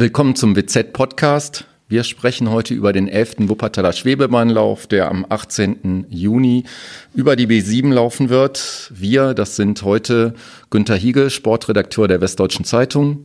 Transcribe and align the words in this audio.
Willkommen 0.00 0.36
zum 0.36 0.54
WZ-Podcast. 0.54 1.64
Wir 1.88 2.04
sprechen 2.04 2.50
heute 2.50 2.72
über 2.72 2.92
den 2.92 3.08
11. 3.08 3.48
Wuppertaler 3.48 3.92
Schwebebahnlauf, 3.92 4.86
der 4.86 5.10
am 5.10 5.26
18. 5.28 6.06
Juni 6.08 6.62
über 7.16 7.34
die 7.34 7.48
B7 7.48 7.92
laufen 7.92 8.28
wird. 8.28 8.92
Wir, 8.94 9.34
das 9.34 9.56
sind 9.56 9.82
heute 9.82 10.34
Günter 10.70 10.94
Hiegel, 10.94 11.30
Sportredakteur 11.30 12.06
der 12.06 12.20
Westdeutschen 12.20 12.64
Zeitung. 12.64 13.24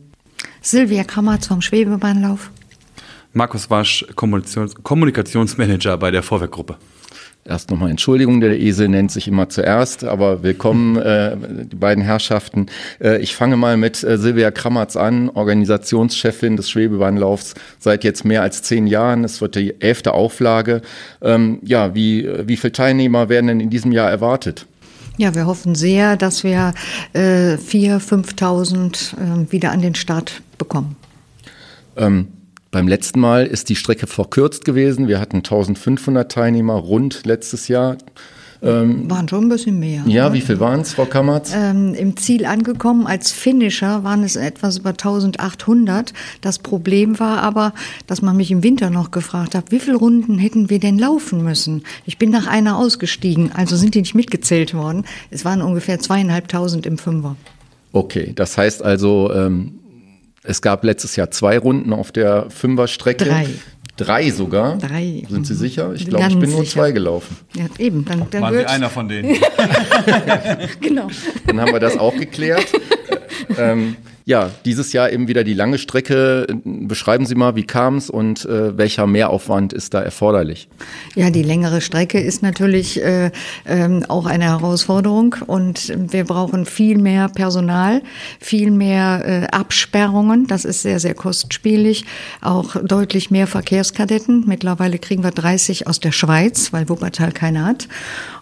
Silvia 0.62 1.04
Kammerz 1.04 1.46
vom 1.46 1.62
Schwebebahnlauf. 1.62 2.50
Markus 3.32 3.70
Wasch, 3.70 4.04
Kommunikationsmanager 4.16 5.96
bei 5.96 6.10
der 6.10 6.24
Vorwerkgruppe. 6.24 6.76
Erst 7.46 7.70
nochmal 7.70 7.90
Entschuldigung, 7.90 8.40
der 8.40 8.58
Esel 8.58 8.88
nennt 8.88 9.12
sich 9.12 9.28
immer 9.28 9.50
zuerst, 9.50 10.02
aber 10.02 10.42
willkommen, 10.42 10.96
äh, 10.96 11.36
die 11.70 11.76
beiden 11.76 12.02
Herrschaften. 12.02 12.68
Äh, 13.02 13.20
ich 13.20 13.34
fange 13.34 13.58
mal 13.58 13.76
mit 13.76 14.02
äh, 14.02 14.16
Silvia 14.16 14.50
Krammertz 14.50 14.96
an, 14.96 15.28
Organisationschefin 15.28 16.56
des 16.56 16.70
Schwebebahnlaufs 16.70 17.54
seit 17.78 18.02
jetzt 18.02 18.24
mehr 18.24 18.40
als 18.40 18.62
zehn 18.62 18.86
Jahren. 18.86 19.24
Es 19.24 19.42
wird 19.42 19.56
die 19.56 19.78
elfte 19.82 20.14
Auflage. 20.14 20.80
Ähm, 21.20 21.58
ja, 21.62 21.94
wie, 21.94 22.26
wie 22.46 22.56
viele 22.56 22.72
Teilnehmer 22.72 23.28
werden 23.28 23.48
denn 23.48 23.60
in 23.60 23.68
diesem 23.68 23.92
Jahr 23.92 24.08
erwartet? 24.08 24.64
Ja, 25.18 25.34
wir 25.34 25.44
hoffen 25.44 25.74
sehr, 25.74 26.16
dass 26.16 26.44
wir 26.44 26.72
äh, 27.12 27.56
4.000, 27.56 28.38
5.000 28.38 29.44
äh, 29.48 29.52
wieder 29.52 29.70
an 29.70 29.82
den 29.82 29.94
Start 29.94 30.40
bekommen. 30.56 30.96
Ähm, 31.98 32.28
beim 32.74 32.88
letzten 32.88 33.20
Mal 33.20 33.46
ist 33.46 33.68
die 33.68 33.76
Strecke 33.76 34.08
verkürzt 34.08 34.64
gewesen. 34.64 35.06
Wir 35.06 35.20
hatten 35.20 35.36
1500 35.36 36.30
Teilnehmer 36.30 36.74
rund 36.74 37.24
letztes 37.24 37.68
Jahr. 37.68 37.96
Ähm, 38.64 39.08
waren 39.08 39.28
schon 39.28 39.44
ein 39.44 39.48
bisschen 39.48 39.78
mehr. 39.78 40.02
Ja, 40.06 40.32
wie 40.32 40.40
viel 40.40 40.58
waren 40.58 40.80
es, 40.80 40.94
Frau 40.94 41.04
Kammerz? 41.04 41.52
Ähm, 41.54 41.94
Im 41.94 42.16
Ziel 42.16 42.44
angekommen 42.46 43.06
als 43.06 43.30
Finisher 43.30 44.02
waren 44.02 44.24
es 44.24 44.34
etwas 44.34 44.78
über 44.78 44.88
1800. 44.88 46.12
Das 46.40 46.58
Problem 46.58 47.20
war 47.20 47.42
aber, 47.42 47.74
dass 48.08 48.22
man 48.22 48.36
mich 48.36 48.50
im 48.50 48.64
Winter 48.64 48.90
noch 48.90 49.12
gefragt 49.12 49.54
hat, 49.54 49.70
wie 49.70 49.78
viele 49.78 49.96
Runden 49.96 50.38
hätten 50.38 50.68
wir 50.68 50.80
denn 50.80 50.98
laufen 50.98 51.44
müssen? 51.44 51.84
Ich 52.06 52.18
bin 52.18 52.30
nach 52.30 52.48
einer 52.48 52.76
ausgestiegen, 52.76 53.52
also 53.52 53.76
sind 53.76 53.94
die 53.94 54.00
nicht 54.00 54.16
mitgezählt 54.16 54.74
worden. 54.74 55.04
Es 55.30 55.44
waren 55.44 55.62
ungefähr 55.62 56.00
zweieinhalbtausend 56.00 56.86
im 56.86 56.98
Fünfer. 56.98 57.36
Okay, 57.92 58.32
das 58.34 58.58
heißt 58.58 58.82
also, 58.82 59.30
ähm, 59.32 59.78
es 60.44 60.60
gab 60.60 60.84
letztes 60.84 61.16
Jahr 61.16 61.30
zwei 61.30 61.58
Runden 61.58 61.92
auf 61.92 62.12
der 62.12 62.50
Fünferstrecke. 62.50 63.24
Drei. 63.24 63.48
Drei 63.96 64.30
sogar? 64.30 64.76
Drei. 64.78 65.22
Sind 65.28 65.46
Sie 65.46 65.54
sicher? 65.54 65.92
Ich 65.94 66.06
glaube, 66.06 66.26
ich 66.28 66.38
bin 66.38 66.50
nur 66.50 66.64
zwei 66.64 66.90
gelaufen. 66.90 67.36
Ja, 67.54 67.66
eben. 67.78 68.04
Dann, 68.04 68.26
dann 68.30 68.42
Waren 68.42 68.54
Sie 68.54 68.66
einer 68.66 68.90
von 68.90 69.08
denen? 69.08 69.36
genau. 70.80 71.08
Dann 71.46 71.60
haben 71.60 71.72
wir 71.72 71.80
das 71.80 71.96
auch 71.96 72.14
geklärt. 72.14 72.66
ähm, 73.58 73.96
ja, 74.26 74.50
dieses 74.64 74.94
Jahr 74.94 75.12
eben 75.12 75.28
wieder 75.28 75.44
die 75.44 75.52
lange 75.52 75.76
Strecke. 75.76 76.46
Beschreiben 76.64 77.26
Sie 77.26 77.34
mal, 77.34 77.56
wie 77.56 77.64
kam 77.64 77.96
es 77.96 78.08
und 78.08 78.46
äh, 78.46 78.76
welcher 78.78 79.06
Mehraufwand 79.06 79.74
ist 79.74 79.92
da 79.92 80.00
erforderlich? 80.00 80.68
Ja, 81.14 81.28
die 81.28 81.42
längere 81.42 81.82
Strecke 81.82 82.18
ist 82.18 82.42
natürlich 82.42 83.02
äh, 83.02 83.30
äh, 83.64 84.00
auch 84.08 84.24
eine 84.24 84.44
Herausforderung 84.44 85.36
und 85.46 85.92
wir 85.94 86.24
brauchen 86.24 86.64
viel 86.64 86.96
mehr 86.96 87.28
Personal, 87.28 88.02
viel 88.40 88.70
mehr 88.70 89.22
äh, 89.26 89.46
Absperrungen. 89.54 90.46
Das 90.46 90.64
ist 90.64 90.80
sehr, 90.80 91.00
sehr 91.00 91.14
kostspielig. 91.14 92.06
Auch 92.40 92.76
deutlich 92.82 93.30
mehr 93.30 93.46
Verkehrskadetten. 93.46 94.44
Mittlerweile 94.46 94.98
kriegen 94.98 95.22
wir 95.22 95.32
30 95.32 95.86
aus 95.86 96.00
der 96.00 96.12
Schweiz, 96.12 96.72
weil 96.72 96.88
Wuppertal 96.88 97.32
keine 97.32 97.66
hat. 97.66 97.88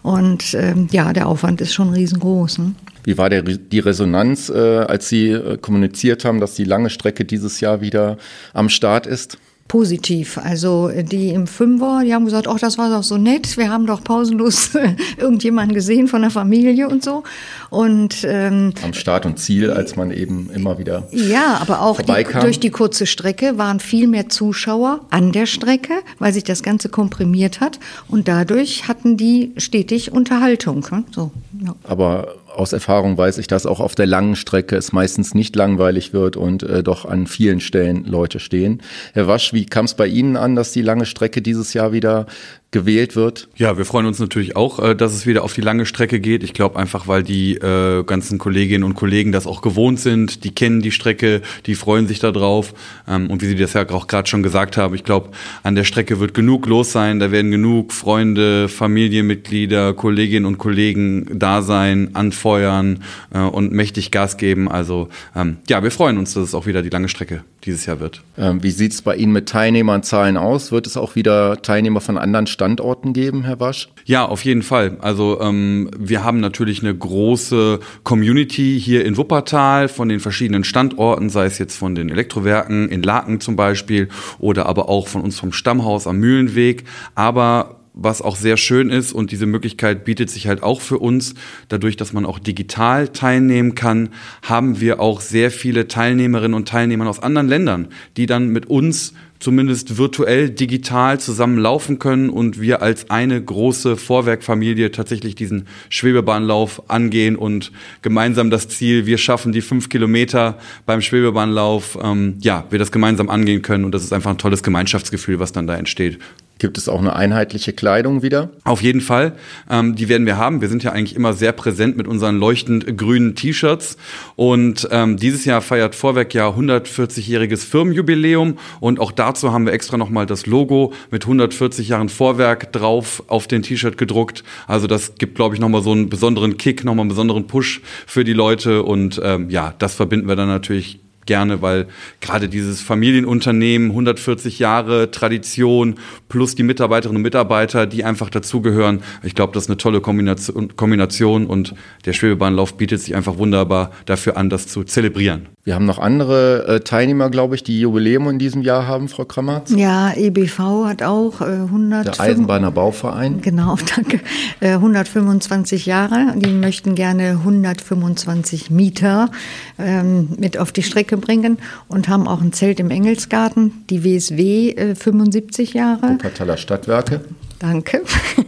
Und 0.01 0.53
ähm, 0.53 0.87
ja, 0.91 1.11
der 1.11 1.27
Aufwand 1.27 1.59
ist 1.59 1.73
schon 1.73 1.89
riesengroß. 1.89 2.59
Ne? 2.59 2.75
Wie 3.03 3.17
war 3.17 3.29
der, 3.29 3.41
die 3.43 3.79
Resonanz, 3.79 4.49
äh, 4.49 4.57
als 4.57 5.09
Sie 5.09 5.29
äh, 5.29 5.57
kommuniziert 5.57 6.25
haben, 6.25 6.39
dass 6.39 6.55
die 6.55 6.63
lange 6.63 6.89
Strecke 6.89 7.25
dieses 7.25 7.59
Jahr 7.59 7.81
wieder 7.81 8.17
am 8.53 8.69
Start 8.69 9.07
ist? 9.07 9.37
Positiv. 9.67 10.37
Also 10.37 10.91
die 10.93 11.29
im 11.29 11.47
Fünfer, 11.47 12.01
die 12.05 12.13
haben 12.13 12.25
gesagt, 12.25 12.47
ach, 12.47 12.59
das 12.59 12.77
war 12.77 12.89
doch 12.89 13.01
so 13.01 13.17
nett. 13.17 13.57
Wir 13.57 13.71
haben 13.71 13.87
doch 13.87 14.03
pausenlos 14.03 14.71
irgendjemanden 15.17 15.73
gesehen 15.73 16.07
von 16.07 16.21
der 16.21 16.31
Familie 16.31 16.89
und 16.89 17.03
so. 17.03 17.23
Und 17.69 18.23
ähm, 18.27 18.73
am 18.83 18.93
Start 18.93 19.25
und 19.25 19.39
Ziel, 19.39 19.71
als 19.71 19.95
man 19.95 20.11
eben 20.11 20.51
immer 20.53 20.77
wieder 20.77 21.07
ja, 21.11 21.57
aber 21.59 21.81
auch 21.81 21.99
die, 22.01 22.23
durch 22.41 22.59
die 22.59 22.69
kurze 22.71 23.07
Strecke 23.07 23.57
waren 23.57 23.79
viel 23.79 24.07
mehr 24.07 24.29
Zuschauer 24.29 24.99
an 25.09 25.31
der 25.31 25.45
Strecke, 25.45 25.93
weil 26.19 26.33
sich 26.33 26.43
das 26.43 26.61
Ganze 26.61 26.89
komprimiert 26.89 27.61
hat 27.61 27.79
und 28.09 28.27
dadurch 28.27 28.87
hatten 28.87 29.17
die 29.17 29.53
stetig 29.57 30.11
Unterhaltung. 30.11 30.85
Ne? 30.91 31.03
So, 31.09 31.31
ja. 31.65 31.73
Aber 31.83 32.35
aus 32.55 32.73
Erfahrung 32.73 33.17
weiß 33.17 33.37
ich, 33.37 33.47
dass 33.47 33.65
auch 33.65 33.79
auf 33.79 33.95
der 33.95 34.05
langen 34.05 34.35
Strecke 34.35 34.75
es 34.75 34.91
meistens 34.91 35.33
nicht 35.33 35.55
langweilig 35.55 36.13
wird 36.13 36.37
und 36.37 36.63
äh, 36.63 36.83
doch 36.83 37.05
an 37.05 37.27
vielen 37.27 37.59
Stellen 37.59 38.05
Leute 38.05 38.39
stehen. 38.39 38.81
Herr 39.13 39.27
Wasch, 39.27 39.53
wie 39.53 39.65
kam 39.65 39.85
es 39.85 39.93
bei 39.93 40.07
Ihnen 40.07 40.37
an, 40.37 40.55
dass 40.55 40.71
die 40.71 40.81
lange 40.81 41.05
Strecke 41.05 41.41
dieses 41.41 41.73
Jahr 41.73 41.91
wieder 41.91 42.25
gewählt 42.73 43.15
wird? 43.15 43.47
Ja, 43.55 43.77
wir 43.77 43.85
freuen 43.85 44.05
uns 44.05 44.19
natürlich 44.19 44.57
auch, 44.57 44.79
äh, 44.79 44.95
dass 44.95 45.13
es 45.13 45.25
wieder 45.25 45.43
auf 45.43 45.53
die 45.53 45.61
lange 45.61 45.85
Strecke 45.85 46.19
geht. 46.19 46.43
Ich 46.43 46.53
glaube 46.53 46.77
einfach, 46.77 47.07
weil 47.07 47.23
die 47.23 47.53
äh, 47.55 48.03
ganzen 48.03 48.39
Kolleginnen 48.39 48.83
und 48.83 48.95
Kollegen 48.95 49.31
das 49.31 49.47
auch 49.47 49.61
gewohnt 49.61 50.01
sind, 50.01 50.43
die 50.43 50.53
kennen 50.53 50.81
die 50.81 50.91
Strecke, 50.91 51.41
die 51.67 51.75
freuen 51.75 52.07
sich 52.07 52.19
darauf. 52.19 52.73
Ähm, 53.07 53.29
und 53.29 53.41
wie 53.41 53.45
Sie 53.45 53.55
das 53.55 53.73
ja 53.73 53.89
auch 53.91 54.07
gerade 54.07 54.27
schon 54.27 54.43
gesagt 54.43 54.75
haben, 54.75 54.95
ich 54.95 55.05
glaube, 55.05 55.29
an 55.61 55.75
der 55.75 55.85
Strecke 55.85 56.19
wird 56.19 56.33
genug 56.33 56.67
los 56.67 56.91
sein, 56.91 57.19
da 57.19 57.31
werden 57.31 57.51
genug 57.51 57.93
Freunde, 57.93 58.67
Familienmitglieder, 58.67 59.93
Kolleginnen 59.93 60.45
und 60.45 60.57
Kollegen 60.57 61.27
da 61.31 61.61
sein, 61.61 62.09
anfeuern 62.13 63.03
äh, 63.33 63.39
und 63.39 63.71
mächtig 63.71 64.11
Gas 64.11 64.37
geben. 64.37 64.69
Also 64.69 65.09
ähm, 65.35 65.57
ja, 65.69 65.83
wir 65.83 65.91
freuen 65.91 66.17
uns, 66.17 66.33
dass 66.33 66.43
es 66.43 66.55
auch 66.55 66.65
wieder 66.65 66.81
die 66.81 66.89
lange 66.89 67.07
Strecke 67.07 67.43
dieses 67.65 67.85
Jahr 67.85 67.99
wird. 67.99 68.23
Ähm, 68.37 68.63
wie 68.63 68.71
sieht 68.71 68.93
es 68.93 69.03
bei 69.03 69.15
Ihnen 69.15 69.31
mit 69.31 69.47
Teilnehmerzahlen 69.47 70.37
aus? 70.37 70.71
Wird 70.71 70.87
es 70.87 70.97
auch 70.97 71.15
wieder 71.15 71.61
Teilnehmer 71.61 72.01
von 72.01 72.17
anderen 72.17 72.47
Staaten 72.47 72.62
Standorten 72.63 73.11
geben, 73.11 73.43
Herr 73.43 73.59
Wasch? 73.59 73.89
Ja, 74.05 74.25
auf 74.25 74.45
jeden 74.45 74.63
Fall. 74.63 74.95
Also 75.01 75.41
ähm, 75.41 75.91
wir 75.99 76.23
haben 76.23 76.39
natürlich 76.39 76.81
eine 76.81 76.95
große 76.95 77.81
Community 78.03 78.79
hier 78.79 79.03
in 79.03 79.17
Wuppertal 79.17 79.89
von 79.89 80.07
den 80.07 80.21
verschiedenen 80.21 80.63
Standorten, 80.63 81.29
sei 81.29 81.43
es 81.45 81.57
jetzt 81.57 81.75
von 81.75 81.93
den 81.93 82.07
Elektrowerken 82.07 82.87
in 82.87 83.03
Laken 83.03 83.41
zum 83.41 83.57
Beispiel 83.57 84.07
oder 84.39 84.65
aber 84.67 84.87
auch 84.87 85.09
von 85.09 85.21
uns 85.21 85.37
vom 85.37 85.51
Stammhaus 85.51 86.07
am 86.07 86.19
Mühlenweg. 86.19 86.85
Aber 87.15 87.81
was 87.93 88.21
auch 88.21 88.37
sehr 88.37 88.55
schön 88.55 88.89
ist 88.89 89.11
und 89.11 89.31
diese 89.31 89.45
Möglichkeit 89.45 90.05
bietet 90.05 90.29
sich 90.29 90.47
halt 90.47 90.63
auch 90.63 90.79
für 90.79 90.99
uns, 90.99 91.35
dadurch, 91.67 91.97
dass 91.97 92.13
man 92.13 92.25
auch 92.25 92.39
digital 92.39 93.09
teilnehmen 93.09 93.75
kann, 93.75 94.09
haben 94.41 94.79
wir 94.79 95.01
auch 95.01 95.19
sehr 95.19 95.51
viele 95.51 95.89
Teilnehmerinnen 95.89 96.55
und 96.55 96.69
Teilnehmer 96.69 97.09
aus 97.09 97.21
anderen 97.21 97.49
Ländern, 97.49 97.89
die 98.15 98.25
dann 98.25 98.47
mit 98.47 98.67
uns 98.67 99.13
zumindest 99.43 99.97
virtuell, 99.97 100.49
digital 100.49 101.19
zusammen 101.19 101.57
laufen 101.57 101.99
können 101.99 102.29
und 102.29 102.61
wir 102.61 102.81
als 102.81 103.09
eine 103.09 103.43
große 103.43 103.97
Vorwerkfamilie 103.97 104.89
tatsächlich 104.91 105.35
diesen 105.35 105.67
Schwebebahnlauf 105.89 106.89
angehen 106.89 107.35
und 107.35 107.73
gemeinsam 108.01 108.49
das 108.49 108.69
Ziel, 108.69 109.05
wir 109.05 109.17
schaffen 109.17 109.51
die 109.51 109.61
fünf 109.61 109.89
Kilometer 109.89 110.57
beim 110.85 111.01
Schwebebahnlauf, 111.01 111.99
ähm, 112.01 112.37
ja, 112.39 112.65
wir 112.69 112.79
das 112.79 112.93
gemeinsam 112.93 113.29
angehen 113.29 113.61
können 113.61 113.83
und 113.83 113.91
das 113.91 114.03
ist 114.03 114.13
einfach 114.13 114.31
ein 114.31 114.37
tolles 114.37 114.63
Gemeinschaftsgefühl, 114.63 115.39
was 115.39 115.51
dann 115.51 115.67
da 115.67 115.75
entsteht. 115.75 116.19
Gibt 116.63 116.77
es 116.77 116.87
auch 116.87 117.01
eine 117.01 117.13
einheitliche 117.13 117.73
Kleidung 117.73 118.23
wieder? 118.23 118.51
Auf 118.63 118.81
jeden 118.81 119.01
Fall. 119.01 119.33
Ähm, 119.69 119.95
die 119.95 120.07
werden 120.07 120.25
wir 120.25 120.37
haben. 120.37 120.61
Wir 120.61 120.69
sind 120.69 120.81
ja 120.81 120.93
eigentlich 120.93 121.13
immer 121.13 121.33
sehr 121.33 121.51
präsent 121.51 121.97
mit 121.97 122.07
unseren 122.07 122.37
leuchtend 122.37 122.97
grünen 122.97 123.35
T-Shirts. 123.35 123.97
Und 124.37 124.87
ähm, 124.89 125.17
dieses 125.17 125.43
Jahr 125.43 125.59
feiert 125.59 125.93
Vorwerk 125.93 126.33
ja 126.33 126.47
140-jähriges 126.47 127.65
Firmenjubiläum. 127.65 128.59
Und 128.79 129.01
auch 129.01 129.11
dazu 129.11 129.51
haben 129.51 129.65
wir 129.65 129.73
extra 129.73 129.97
nochmal 129.97 130.25
das 130.25 130.45
Logo 130.45 130.93
mit 131.11 131.23
140 131.25 131.89
Jahren 131.89 132.07
Vorwerk 132.07 132.71
drauf 132.71 133.23
auf 133.27 133.47
den 133.47 133.61
T-Shirt 133.61 133.97
gedruckt. 133.97 134.45
Also 134.65 134.87
das 134.87 135.15
gibt, 135.15 135.35
glaube 135.35 135.55
ich, 135.55 135.59
nochmal 135.59 135.81
so 135.81 135.91
einen 135.91 136.07
besonderen 136.07 136.55
Kick, 136.55 136.85
nochmal 136.85 137.03
einen 137.03 137.09
besonderen 137.09 137.45
Push 137.45 137.81
für 138.07 138.23
die 138.23 138.31
Leute. 138.31 138.83
Und 138.83 139.19
ähm, 139.21 139.49
ja, 139.49 139.73
das 139.79 139.95
verbinden 139.95 140.29
wir 140.29 140.37
dann 140.37 140.47
natürlich 140.47 141.02
gerne, 141.25 141.61
weil 141.61 141.87
gerade 142.21 142.49
dieses 142.49 142.81
Familienunternehmen, 142.81 143.89
140 143.89 144.59
Jahre 144.59 145.11
Tradition 145.11 145.95
plus 146.29 146.55
die 146.55 146.63
Mitarbeiterinnen 146.63 147.17
und 147.17 147.23
Mitarbeiter, 147.23 147.85
die 147.85 148.03
einfach 148.03 148.29
dazugehören, 148.29 149.01
ich 149.23 149.35
glaube, 149.35 149.53
das 149.53 149.63
ist 149.63 149.69
eine 149.69 149.77
tolle 149.77 150.01
Kombination, 150.01 151.45
und 151.45 151.75
der 152.05 152.13
Schwebebahnlauf 152.13 152.77
bietet 152.77 153.01
sich 153.01 153.15
einfach 153.15 153.37
wunderbar 153.37 153.91
dafür 154.05 154.37
an, 154.37 154.49
das 154.49 154.67
zu 154.67 154.83
zelebrieren. 154.83 155.47
Wir 155.65 155.75
haben 155.75 155.85
noch 155.85 155.97
andere 155.97 156.67
äh, 156.67 156.79
Teilnehmer, 156.81 157.29
glaube 157.29 157.55
ich, 157.55 157.63
die 157.63 157.79
Jubiläum 157.79 158.27
in 158.27 158.37
diesem 158.37 158.63
Jahr 158.63 158.85
haben, 158.85 159.07
Frau 159.07 159.23
Krammerz. 159.23 159.71
Ja, 159.71 160.11
EBV 160.13 160.59
hat 160.85 161.03
auch 161.03 161.39
äh, 161.39 161.45
100. 161.45 162.05
Der 162.05 162.19
Eisenbahner 162.19 162.69
Bauverein. 162.69 163.39
Genau, 163.41 163.77
danke. 163.95 164.19
Äh, 164.59 164.71
125 164.71 165.85
Jahre. 165.85 166.33
Die 166.35 166.51
möchten 166.51 166.95
gerne 166.95 167.37
125 167.43 168.71
Mieter 168.71 169.31
ähm, 169.79 170.27
mit 170.37 170.57
auf 170.57 170.73
die 170.73 170.83
Strecke 170.83 171.15
bringen 171.15 171.57
und 171.87 172.09
haben 172.09 172.27
auch 172.27 172.41
ein 172.41 172.51
Zelt 172.51 172.81
im 172.81 172.91
Engelsgarten. 172.91 173.85
Die 173.89 174.03
WSW 174.03 174.71
äh, 174.71 174.95
75 174.95 175.73
Jahre. 175.73 176.15
Wuppertaler 176.15 176.57
Stadtwerke. 176.57 177.21
Danke. 177.59 178.01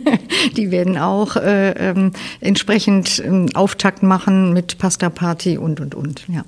Die 0.57 0.69
werden 0.69 0.97
auch 0.97 1.37
äh, 1.37 1.71
ähm, 1.71 2.11
entsprechend 2.41 3.23
ähm, 3.25 3.47
Auftakt 3.53 4.03
machen 4.03 4.51
mit 4.51 4.77
Pasta 4.79 5.09
Party 5.09 5.57
und 5.57 5.79
und 5.79 5.95
und. 5.95 6.25
Ja. 6.27 6.43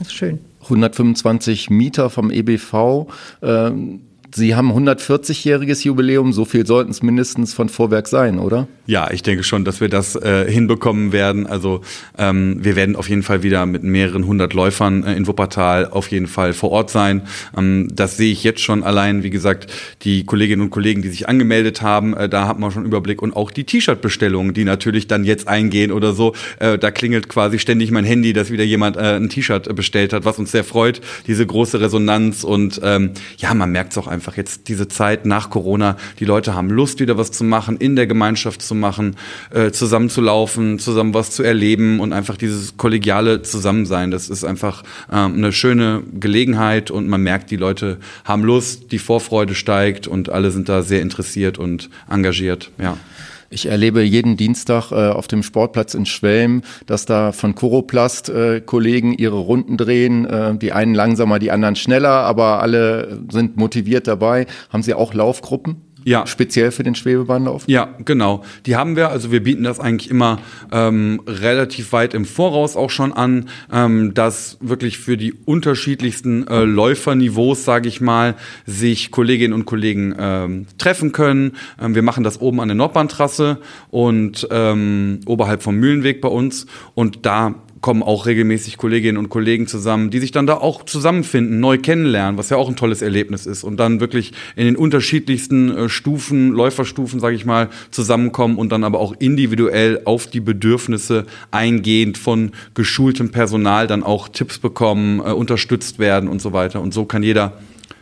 Das 0.00 0.08
ist 0.08 0.14
schön. 0.14 0.40
125 0.62 1.68
Mieter 1.68 2.08
vom 2.08 2.30
EBV. 2.30 3.06
Ähm, 3.42 4.00
Sie 4.32 4.54
haben 4.54 4.70
140-jähriges 4.70 5.84
Jubiläum, 5.84 6.32
so 6.32 6.44
viel 6.44 6.64
sollten 6.64 6.90
es 6.90 7.02
mindestens 7.02 7.52
von 7.52 7.68
Vorwerk 7.68 8.06
sein, 8.06 8.38
oder? 8.38 8.68
Ja, 8.86 9.10
ich 9.10 9.22
denke 9.22 9.42
schon, 9.42 9.64
dass 9.64 9.80
wir 9.80 9.88
das 9.88 10.14
äh, 10.16 10.50
hinbekommen 10.50 11.12
werden. 11.12 11.46
Also 11.46 11.80
ähm, 12.18 12.58
wir 12.60 12.76
werden 12.76 12.96
auf 12.96 13.08
jeden 13.08 13.22
Fall 13.22 13.42
wieder 13.42 13.66
mit 13.66 13.82
mehreren 13.82 14.26
hundert 14.26 14.52
Läufern 14.52 15.04
äh, 15.04 15.14
in 15.14 15.26
Wuppertal 15.26 15.86
auf 15.86 16.08
jeden 16.08 16.26
Fall 16.26 16.52
vor 16.52 16.70
Ort 16.70 16.90
sein. 16.90 17.22
Ähm, 17.56 17.88
das 17.92 18.16
sehe 18.16 18.30
ich 18.32 18.44
jetzt 18.44 18.60
schon 18.60 18.82
allein. 18.82 19.22
Wie 19.22 19.30
gesagt, 19.30 19.72
die 20.02 20.24
Kolleginnen 20.24 20.62
und 20.62 20.70
Kollegen, 20.70 21.02
die 21.02 21.08
sich 21.08 21.28
angemeldet 21.28 21.82
haben, 21.82 22.14
äh, 22.14 22.28
da 22.28 22.46
hat 22.46 22.58
man 22.58 22.70
schon 22.70 22.84
Überblick. 22.84 23.22
Und 23.22 23.34
auch 23.34 23.50
die 23.50 23.64
T-Shirt-Bestellungen, 23.64 24.54
die 24.54 24.64
natürlich 24.64 25.06
dann 25.06 25.24
jetzt 25.24 25.48
eingehen 25.48 25.92
oder 25.92 26.12
so. 26.12 26.34
Äh, 26.58 26.78
da 26.78 26.90
klingelt 26.90 27.28
quasi 27.28 27.58
ständig 27.58 27.90
mein 27.90 28.04
Handy, 28.04 28.32
dass 28.32 28.50
wieder 28.50 28.64
jemand 28.64 28.96
äh, 28.96 29.16
ein 29.16 29.28
T-Shirt 29.28 29.74
bestellt 29.74 30.12
hat, 30.12 30.24
was 30.24 30.38
uns 30.38 30.52
sehr 30.52 30.64
freut. 30.64 31.00
Diese 31.26 31.46
große 31.46 31.80
Resonanz. 31.80 32.44
Und 32.44 32.80
ähm, 32.84 33.12
ja, 33.38 33.54
man 33.54 33.70
merkt 33.70 33.92
es 33.92 33.98
auch 33.98 34.06
einfach 34.06 34.19
einfach 34.20 34.36
jetzt 34.36 34.68
diese 34.68 34.86
Zeit 34.86 35.24
nach 35.24 35.48
Corona. 35.48 35.96
Die 36.18 36.26
Leute 36.26 36.54
haben 36.54 36.68
Lust, 36.68 37.00
wieder 37.00 37.16
was 37.16 37.32
zu 37.32 37.42
machen, 37.42 37.78
in 37.78 37.96
der 37.96 38.06
Gemeinschaft 38.06 38.60
zu 38.60 38.74
machen, 38.74 39.16
äh, 39.50 39.70
zusammen 39.70 40.10
zu 40.10 40.20
laufen, 40.20 40.78
zusammen 40.78 41.14
was 41.14 41.30
zu 41.30 41.42
erleben 41.42 42.00
und 42.00 42.12
einfach 42.12 42.36
dieses 42.36 42.76
kollegiale 42.76 43.40
Zusammensein. 43.40 44.10
Das 44.10 44.28
ist 44.28 44.44
einfach 44.44 44.82
ähm, 45.10 45.36
eine 45.36 45.52
schöne 45.52 46.02
Gelegenheit 46.12 46.90
und 46.90 47.08
man 47.08 47.22
merkt, 47.22 47.50
die 47.50 47.56
Leute 47.56 47.96
haben 48.26 48.44
Lust, 48.44 48.92
die 48.92 48.98
Vorfreude 48.98 49.54
steigt 49.54 50.06
und 50.06 50.28
alle 50.28 50.50
sind 50.50 50.68
da 50.68 50.82
sehr 50.82 51.00
interessiert 51.00 51.56
und 51.56 51.88
engagiert. 52.10 52.70
Ja. 52.78 52.98
Ich 53.52 53.66
erlebe 53.66 54.02
jeden 54.02 54.36
Dienstag 54.36 54.92
äh, 54.92 55.08
auf 55.08 55.26
dem 55.26 55.42
Sportplatz 55.42 55.94
in 55.94 56.06
Schwelm, 56.06 56.62
dass 56.86 57.04
da 57.04 57.32
von 57.32 57.56
Coroplast 57.56 58.28
äh, 58.28 58.60
Kollegen 58.60 59.12
ihre 59.12 59.38
Runden 59.38 59.76
drehen. 59.76 60.24
Äh, 60.24 60.56
die 60.56 60.70
einen 60.70 60.94
langsamer, 60.94 61.40
die 61.40 61.50
anderen 61.50 61.74
schneller, 61.74 62.10
aber 62.10 62.62
alle 62.62 63.22
sind 63.28 63.56
motiviert 63.56 64.06
dabei. 64.06 64.46
Haben 64.68 64.84
Sie 64.84 64.94
auch 64.94 65.14
Laufgruppen? 65.14 65.82
Ja. 66.04 66.26
Speziell 66.26 66.70
für 66.70 66.82
den 66.82 66.94
Schwebebahnlauf? 66.94 67.64
Ja, 67.66 67.94
genau. 68.04 68.42
Die 68.66 68.76
haben 68.76 68.96
wir. 68.96 69.10
Also 69.10 69.32
wir 69.32 69.42
bieten 69.42 69.64
das 69.64 69.80
eigentlich 69.80 70.10
immer 70.10 70.38
ähm, 70.72 71.22
relativ 71.26 71.92
weit 71.92 72.14
im 72.14 72.24
Voraus 72.24 72.76
auch 72.76 72.90
schon 72.90 73.12
an, 73.12 73.48
ähm, 73.72 74.14
dass 74.14 74.56
wirklich 74.60 74.98
für 74.98 75.16
die 75.16 75.32
unterschiedlichsten 75.32 76.46
äh, 76.48 76.64
Läuferniveaus, 76.64 77.64
sage 77.64 77.88
ich 77.88 78.00
mal, 78.00 78.34
sich 78.66 79.10
Kolleginnen 79.10 79.52
und 79.52 79.64
Kollegen 79.66 80.14
ähm, 80.18 80.66
treffen 80.78 81.12
können. 81.12 81.52
Ähm, 81.80 81.94
wir 81.94 82.02
machen 82.02 82.24
das 82.24 82.40
oben 82.40 82.60
an 82.60 82.68
der 82.68 82.76
Nordbahntrasse 82.76 83.58
und 83.90 84.48
ähm, 84.50 85.20
oberhalb 85.26 85.62
vom 85.62 85.76
Mühlenweg 85.76 86.20
bei 86.20 86.28
uns. 86.28 86.66
Und 86.94 87.26
da 87.26 87.54
kommen 87.80 88.02
auch 88.02 88.26
regelmäßig 88.26 88.76
Kolleginnen 88.76 89.16
und 89.16 89.28
Kollegen 89.28 89.66
zusammen, 89.66 90.10
die 90.10 90.18
sich 90.18 90.32
dann 90.32 90.46
da 90.46 90.54
auch 90.54 90.84
zusammenfinden, 90.84 91.60
neu 91.60 91.78
kennenlernen, 91.78 92.36
was 92.36 92.50
ja 92.50 92.56
auch 92.56 92.68
ein 92.68 92.76
tolles 92.76 93.02
Erlebnis 93.02 93.46
ist 93.46 93.64
und 93.64 93.78
dann 93.78 94.00
wirklich 94.00 94.32
in 94.56 94.66
den 94.66 94.76
unterschiedlichsten 94.76 95.76
äh, 95.76 95.88
Stufen, 95.88 96.50
Läuferstufen, 96.50 97.20
sage 97.20 97.36
ich 97.36 97.44
mal, 97.44 97.68
zusammenkommen 97.90 98.56
und 98.56 98.70
dann 98.70 98.84
aber 98.84 98.98
auch 98.98 99.14
individuell 99.18 100.02
auf 100.04 100.26
die 100.26 100.40
Bedürfnisse 100.40 101.26
eingehend 101.50 102.18
von 102.18 102.52
geschultem 102.74 103.30
Personal 103.30 103.86
dann 103.86 104.02
auch 104.02 104.28
Tipps 104.28 104.58
bekommen, 104.58 105.20
äh, 105.20 105.32
unterstützt 105.32 105.98
werden 105.98 106.28
und 106.28 106.42
so 106.42 106.52
weiter. 106.52 106.80
Und 106.80 106.92
so 106.92 107.04
kann 107.06 107.22
jeder 107.22 107.58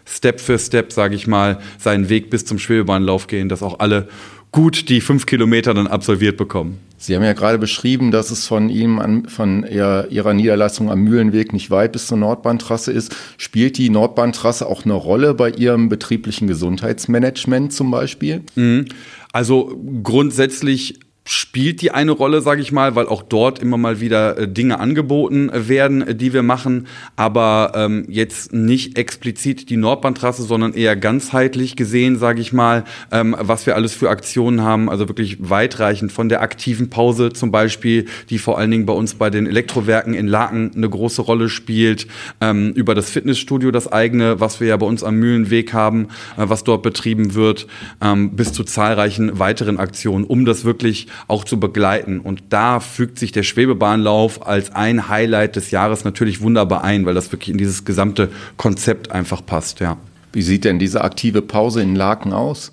Step 0.08 0.40
für 0.40 0.58
Step, 0.58 0.92
sage 0.92 1.14
ich 1.14 1.26
mal, 1.26 1.58
seinen 1.78 2.08
Weg 2.08 2.30
bis 2.30 2.44
zum 2.44 2.58
Schwebebahnlauf 2.58 3.26
gehen, 3.26 3.48
dass 3.48 3.62
auch 3.62 3.78
alle 3.78 4.08
gut 4.52 4.88
die 4.88 5.00
fünf 5.00 5.26
Kilometer 5.26 5.74
dann 5.74 5.86
absolviert 5.86 6.36
bekommen. 6.36 6.78
Sie 7.00 7.14
haben 7.14 7.22
ja 7.22 7.32
gerade 7.32 7.58
beschrieben, 7.58 8.10
dass 8.10 8.32
es 8.32 8.46
von 8.46 8.70
ihm 8.70 8.98
an, 8.98 9.28
von 9.28 9.64
Ihrer 9.64 10.34
Niederlassung 10.34 10.90
am 10.90 11.02
Mühlenweg 11.02 11.52
nicht 11.52 11.70
weit 11.70 11.92
bis 11.92 12.08
zur 12.08 12.18
Nordbahntrasse 12.18 12.90
ist. 12.90 13.14
Spielt 13.36 13.78
die 13.78 13.88
Nordbahntrasse 13.88 14.66
auch 14.66 14.84
eine 14.84 14.94
Rolle 14.94 15.34
bei 15.34 15.50
Ihrem 15.50 15.88
betrieblichen 15.88 16.48
Gesundheitsmanagement 16.48 17.72
zum 17.72 17.92
Beispiel? 17.92 18.42
Mhm. 18.56 18.86
Also 19.32 19.80
grundsätzlich 20.02 20.98
spielt 21.28 21.82
die 21.82 21.90
eine 21.90 22.12
Rolle, 22.12 22.40
sage 22.40 22.62
ich 22.62 22.72
mal, 22.72 22.94
weil 22.94 23.06
auch 23.06 23.22
dort 23.22 23.58
immer 23.58 23.76
mal 23.76 24.00
wieder 24.00 24.38
äh, 24.38 24.48
Dinge 24.48 24.80
angeboten 24.80 25.50
werden, 25.52 26.00
äh, 26.00 26.14
die 26.14 26.32
wir 26.32 26.42
machen, 26.42 26.86
aber 27.16 27.72
ähm, 27.75 28.06
jetzt 28.08 28.54
nicht 28.54 28.96
explizit 28.96 29.69
die 29.69 29.76
Nordbahntrasse, 29.76 30.42
sondern 30.42 30.72
eher 30.72 30.96
ganzheitlich 30.96 31.76
gesehen, 31.76 32.16
sage 32.16 32.40
ich 32.40 32.54
mal, 32.54 32.84
ähm, 33.12 33.36
was 33.38 33.66
wir 33.66 33.76
alles 33.76 33.92
für 33.92 34.08
Aktionen 34.08 34.62
haben, 34.62 34.88
also 34.88 35.06
wirklich 35.06 35.36
weitreichend 35.38 36.12
von 36.12 36.30
der 36.30 36.40
aktiven 36.40 36.88
Pause 36.88 37.30
zum 37.30 37.50
Beispiel, 37.50 38.06
die 38.30 38.38
vor 38.38 38.56
allen 38.56 38.70
Dingen 38.70 38.86
bei 38.86 38.94
uns 38.94 39.14
bei 39.14 39.28
den 39.28 39.46
Elektrowerken 39.46 40.14
in 40.14 40.28
Laken 40.28 40.70
eine 40.75 40.88
große 40.88 41.20
Rolle 41.20 41.50
spielt, 41.50 42.06
ähm, 42.40 42.72
über 42.72 42.94
das 42.94 43.10
Fitnessstudio, 43.10 43.70
das 43.70 43.92
eigene, 43.92 44.40
was 44.40 44.60
wir 44.60 44.69
ja 44.69 44.76
bei 44.78 44.86
uns 44.86 45.04
am 45.04 45.16
Mühlenweg 45.16 45.75
haben, 45.75 46.08
äh, 46.38 46.44
was 46.48 46.64
dort 46.64 46.82
betrieben 46.82 47.34
wird, 47.34 47.66
ähm, 48.00 48.30
bis 48.30 48.54
zu 48.54 48.64
zahlreichen 48.64 49.38
weiteren 49.38 49.78
Aktionen, 49.78 50.25
um 50.25 50.46
das 50.46 50.64
wirklich 50.64 51.06
auch 51.26 51.44
zu 51.44 51.58
begleiten. 51.58 52.20
Und 52.20 52.42
da 52.50 52.80
fügt 52.80 53.18
sich 53.18 53.32
der 53.32 53.42
Schwebebahnlauf 53.42 54.46
als 54.46 54.74
ein 54.74 55.08
Highlight 55.08 55.56
des 55.56 55.70
Jahres 55.70 56.04
natürlich 56.04 56.40
wunderbar 56.40 56.84
ein, 56.84 57.06
weil 57.06 57.14
das 57.14 57.32
wirklich 57.32 57.50
in 57.50 57.58
dieses 57.58 57.84
gesamte 57.84 58.30
Konzept 58.56 59.10
einfach 59.10 59.44
passt, 59.44 59.80
ja. 59.80 59.96
Wie 60.32 60.42
sieht 60.42 60.64
denn 60.64 60.78
diese 60.78 61.02
aktive 61.02 61.42
Pause 61.42 61.82
in 61.82 61.96
Laken 61.96 62.32
aus? 62.32 62.72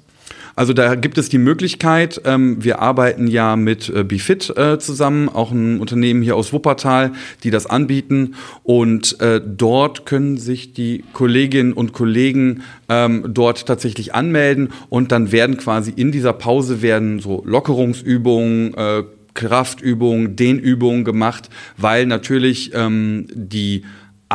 Also 0.55 0.71
da 0.73 0.95
gibt 0.95 1.17
es 1.17 1.27
die 1.27 1.37
Möglichkeit, 1.37 2.21
ähm, 2.23 2.63
wir 2.63 2.79
arbeiten 2.79 3.27
ja 3.27 3.55
mit 3.57 3.89
äh, 3.89 4.03
Bifit 4.03 4.55
äh, 4.55 4.79
zusammen, 4.79 5.27
auch 5.27 5.51
ein 5.51 5.79
Unternehmen 5.79 6.21
hier 6.21 6.37
aus 6.37 6.53
Wuppertal, 6.53 7.11
die 7.43 7.51
das 7.51 7.65
anbieten. 7.65 8.35
Und 8.63 9.19
äh, 9.19 9.41
dort 9.45 10.05
können 10.05 10.37
sich 10.37 10.73
die 10.73 11.03
Kolleginnen 11.11 11.73
und 11.73 11.91
Kollegen 11.91 12.63
ähm, 12.87 13.25
dort 13.27 13.65
tatsächlich 13.65 14.15
anmelden 14.15 14.69
und 14.89 15.11
dann 15.11 15.31
werden 15.31 15.57
quasi 15.57 15.91
in 15.93 16.11
dieser 16.11 16.33
Pause 16.33 16.81
werden 16.81 17.19
so 17.19 17.43
Lockerungsübungen, 17.45 18.73
äh, 18.75 19.03
Kraftübungen, 19.33 20.37
Dehnübungen 20.37 21.03
gemacht, 21.03 21.49
weil 21.77 22.05
natürlich 22.05 22.71
ähm, 22.73 23.27
die 23.33 23.83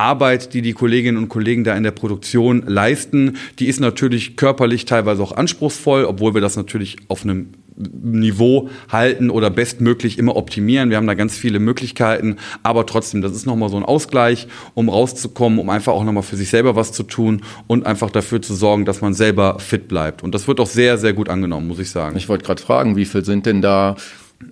Arbeit, 0.00 0.54
die 0.54 0.62
die 0.62 0.72
Kolleginnen 0.72 1.18
und 1.18 1.28
Kollegen 1.28 1.62
da 1.62 1.76
in 1.76 1.82
der 1.82 1.90
Produktion 1.90 2.62
leisten, 2.66 3.36
die 3.58 3.66
ist 3.66 3.80
natürlich 3.80 4.36
körperlich 4.36 4.86
teilweise 4.86 5.22
auch 5.22 5.32
anspruchsvoll, 5.32 6.04
obwohl 6.04 6.34
wir 6.34 6.40
das 6.40 6.56
natürlich 6.56 6.96
auf 7.08 7.24
einem 7.24 7.50
Niveau 7.76 8.68
halten 8.90 9.30
oder 9.30 9.50
bestmöglich 9.50 10.18
immer 10.18 10.36
optimieren. 10.36 10.90
Wir 10.90 10.96
haben 10.96 11.06
da 11.06 11.14
ganz 11.14 11.36
viele 11.36 11.58
Möglichkeiten, 11.58 12.36
aber 12.62 12.86
trotzdem, 12.86 13.22
das 13.22 13.32
ist 13.32 13.46
nochmal 13.46 13.68
so 13.68 13.76
ein 13.76 13.84
Ausgleich, 13.84 14.48
um 14.74 14.88
rauszukommen, 14.88 15.58
um 15.58 15.70
einfach 15.70 15.92
auch 15.92 16.04
nochmal 16.04 16.22
für 16.22 16.36
sich 16.36 16.50
selber 16.50 16.76
was 16.76 16.92
zu 16.92 17.02
tun 17.02 17.42
und 17.66 17.86
einfach 17.86 18.10
dafür 18.10 18.42
zu 18.42 18.54
sorgen, 18.54 18.84
dass 18.84 19.00
man 19.00 19.14
selber 19.14 19.58
fit 19.58 19.88
bleibt. 19.88 20.22
Und 20.22 20.34
das 20.34 20.48
wird 20.48 20.60
auch 20.60 20.66
sehr, 20.66 20.98
sehr 20.98 21.12
gut 21.12 21.28
angenommen, 21.28 21.68
muss 21.68 21.78
ich 21.78 21.90
sagen. 21.90 22.16
Ich 22.16 22.28
wollte 22.28 22.44
gerade 22.44 22.62
fragen, 22.62 22.96
wie 22.96 23.04
viel 23.04 23.24
sind 23.24 23.46
denn 23.46 23.62
da 23.62 23.96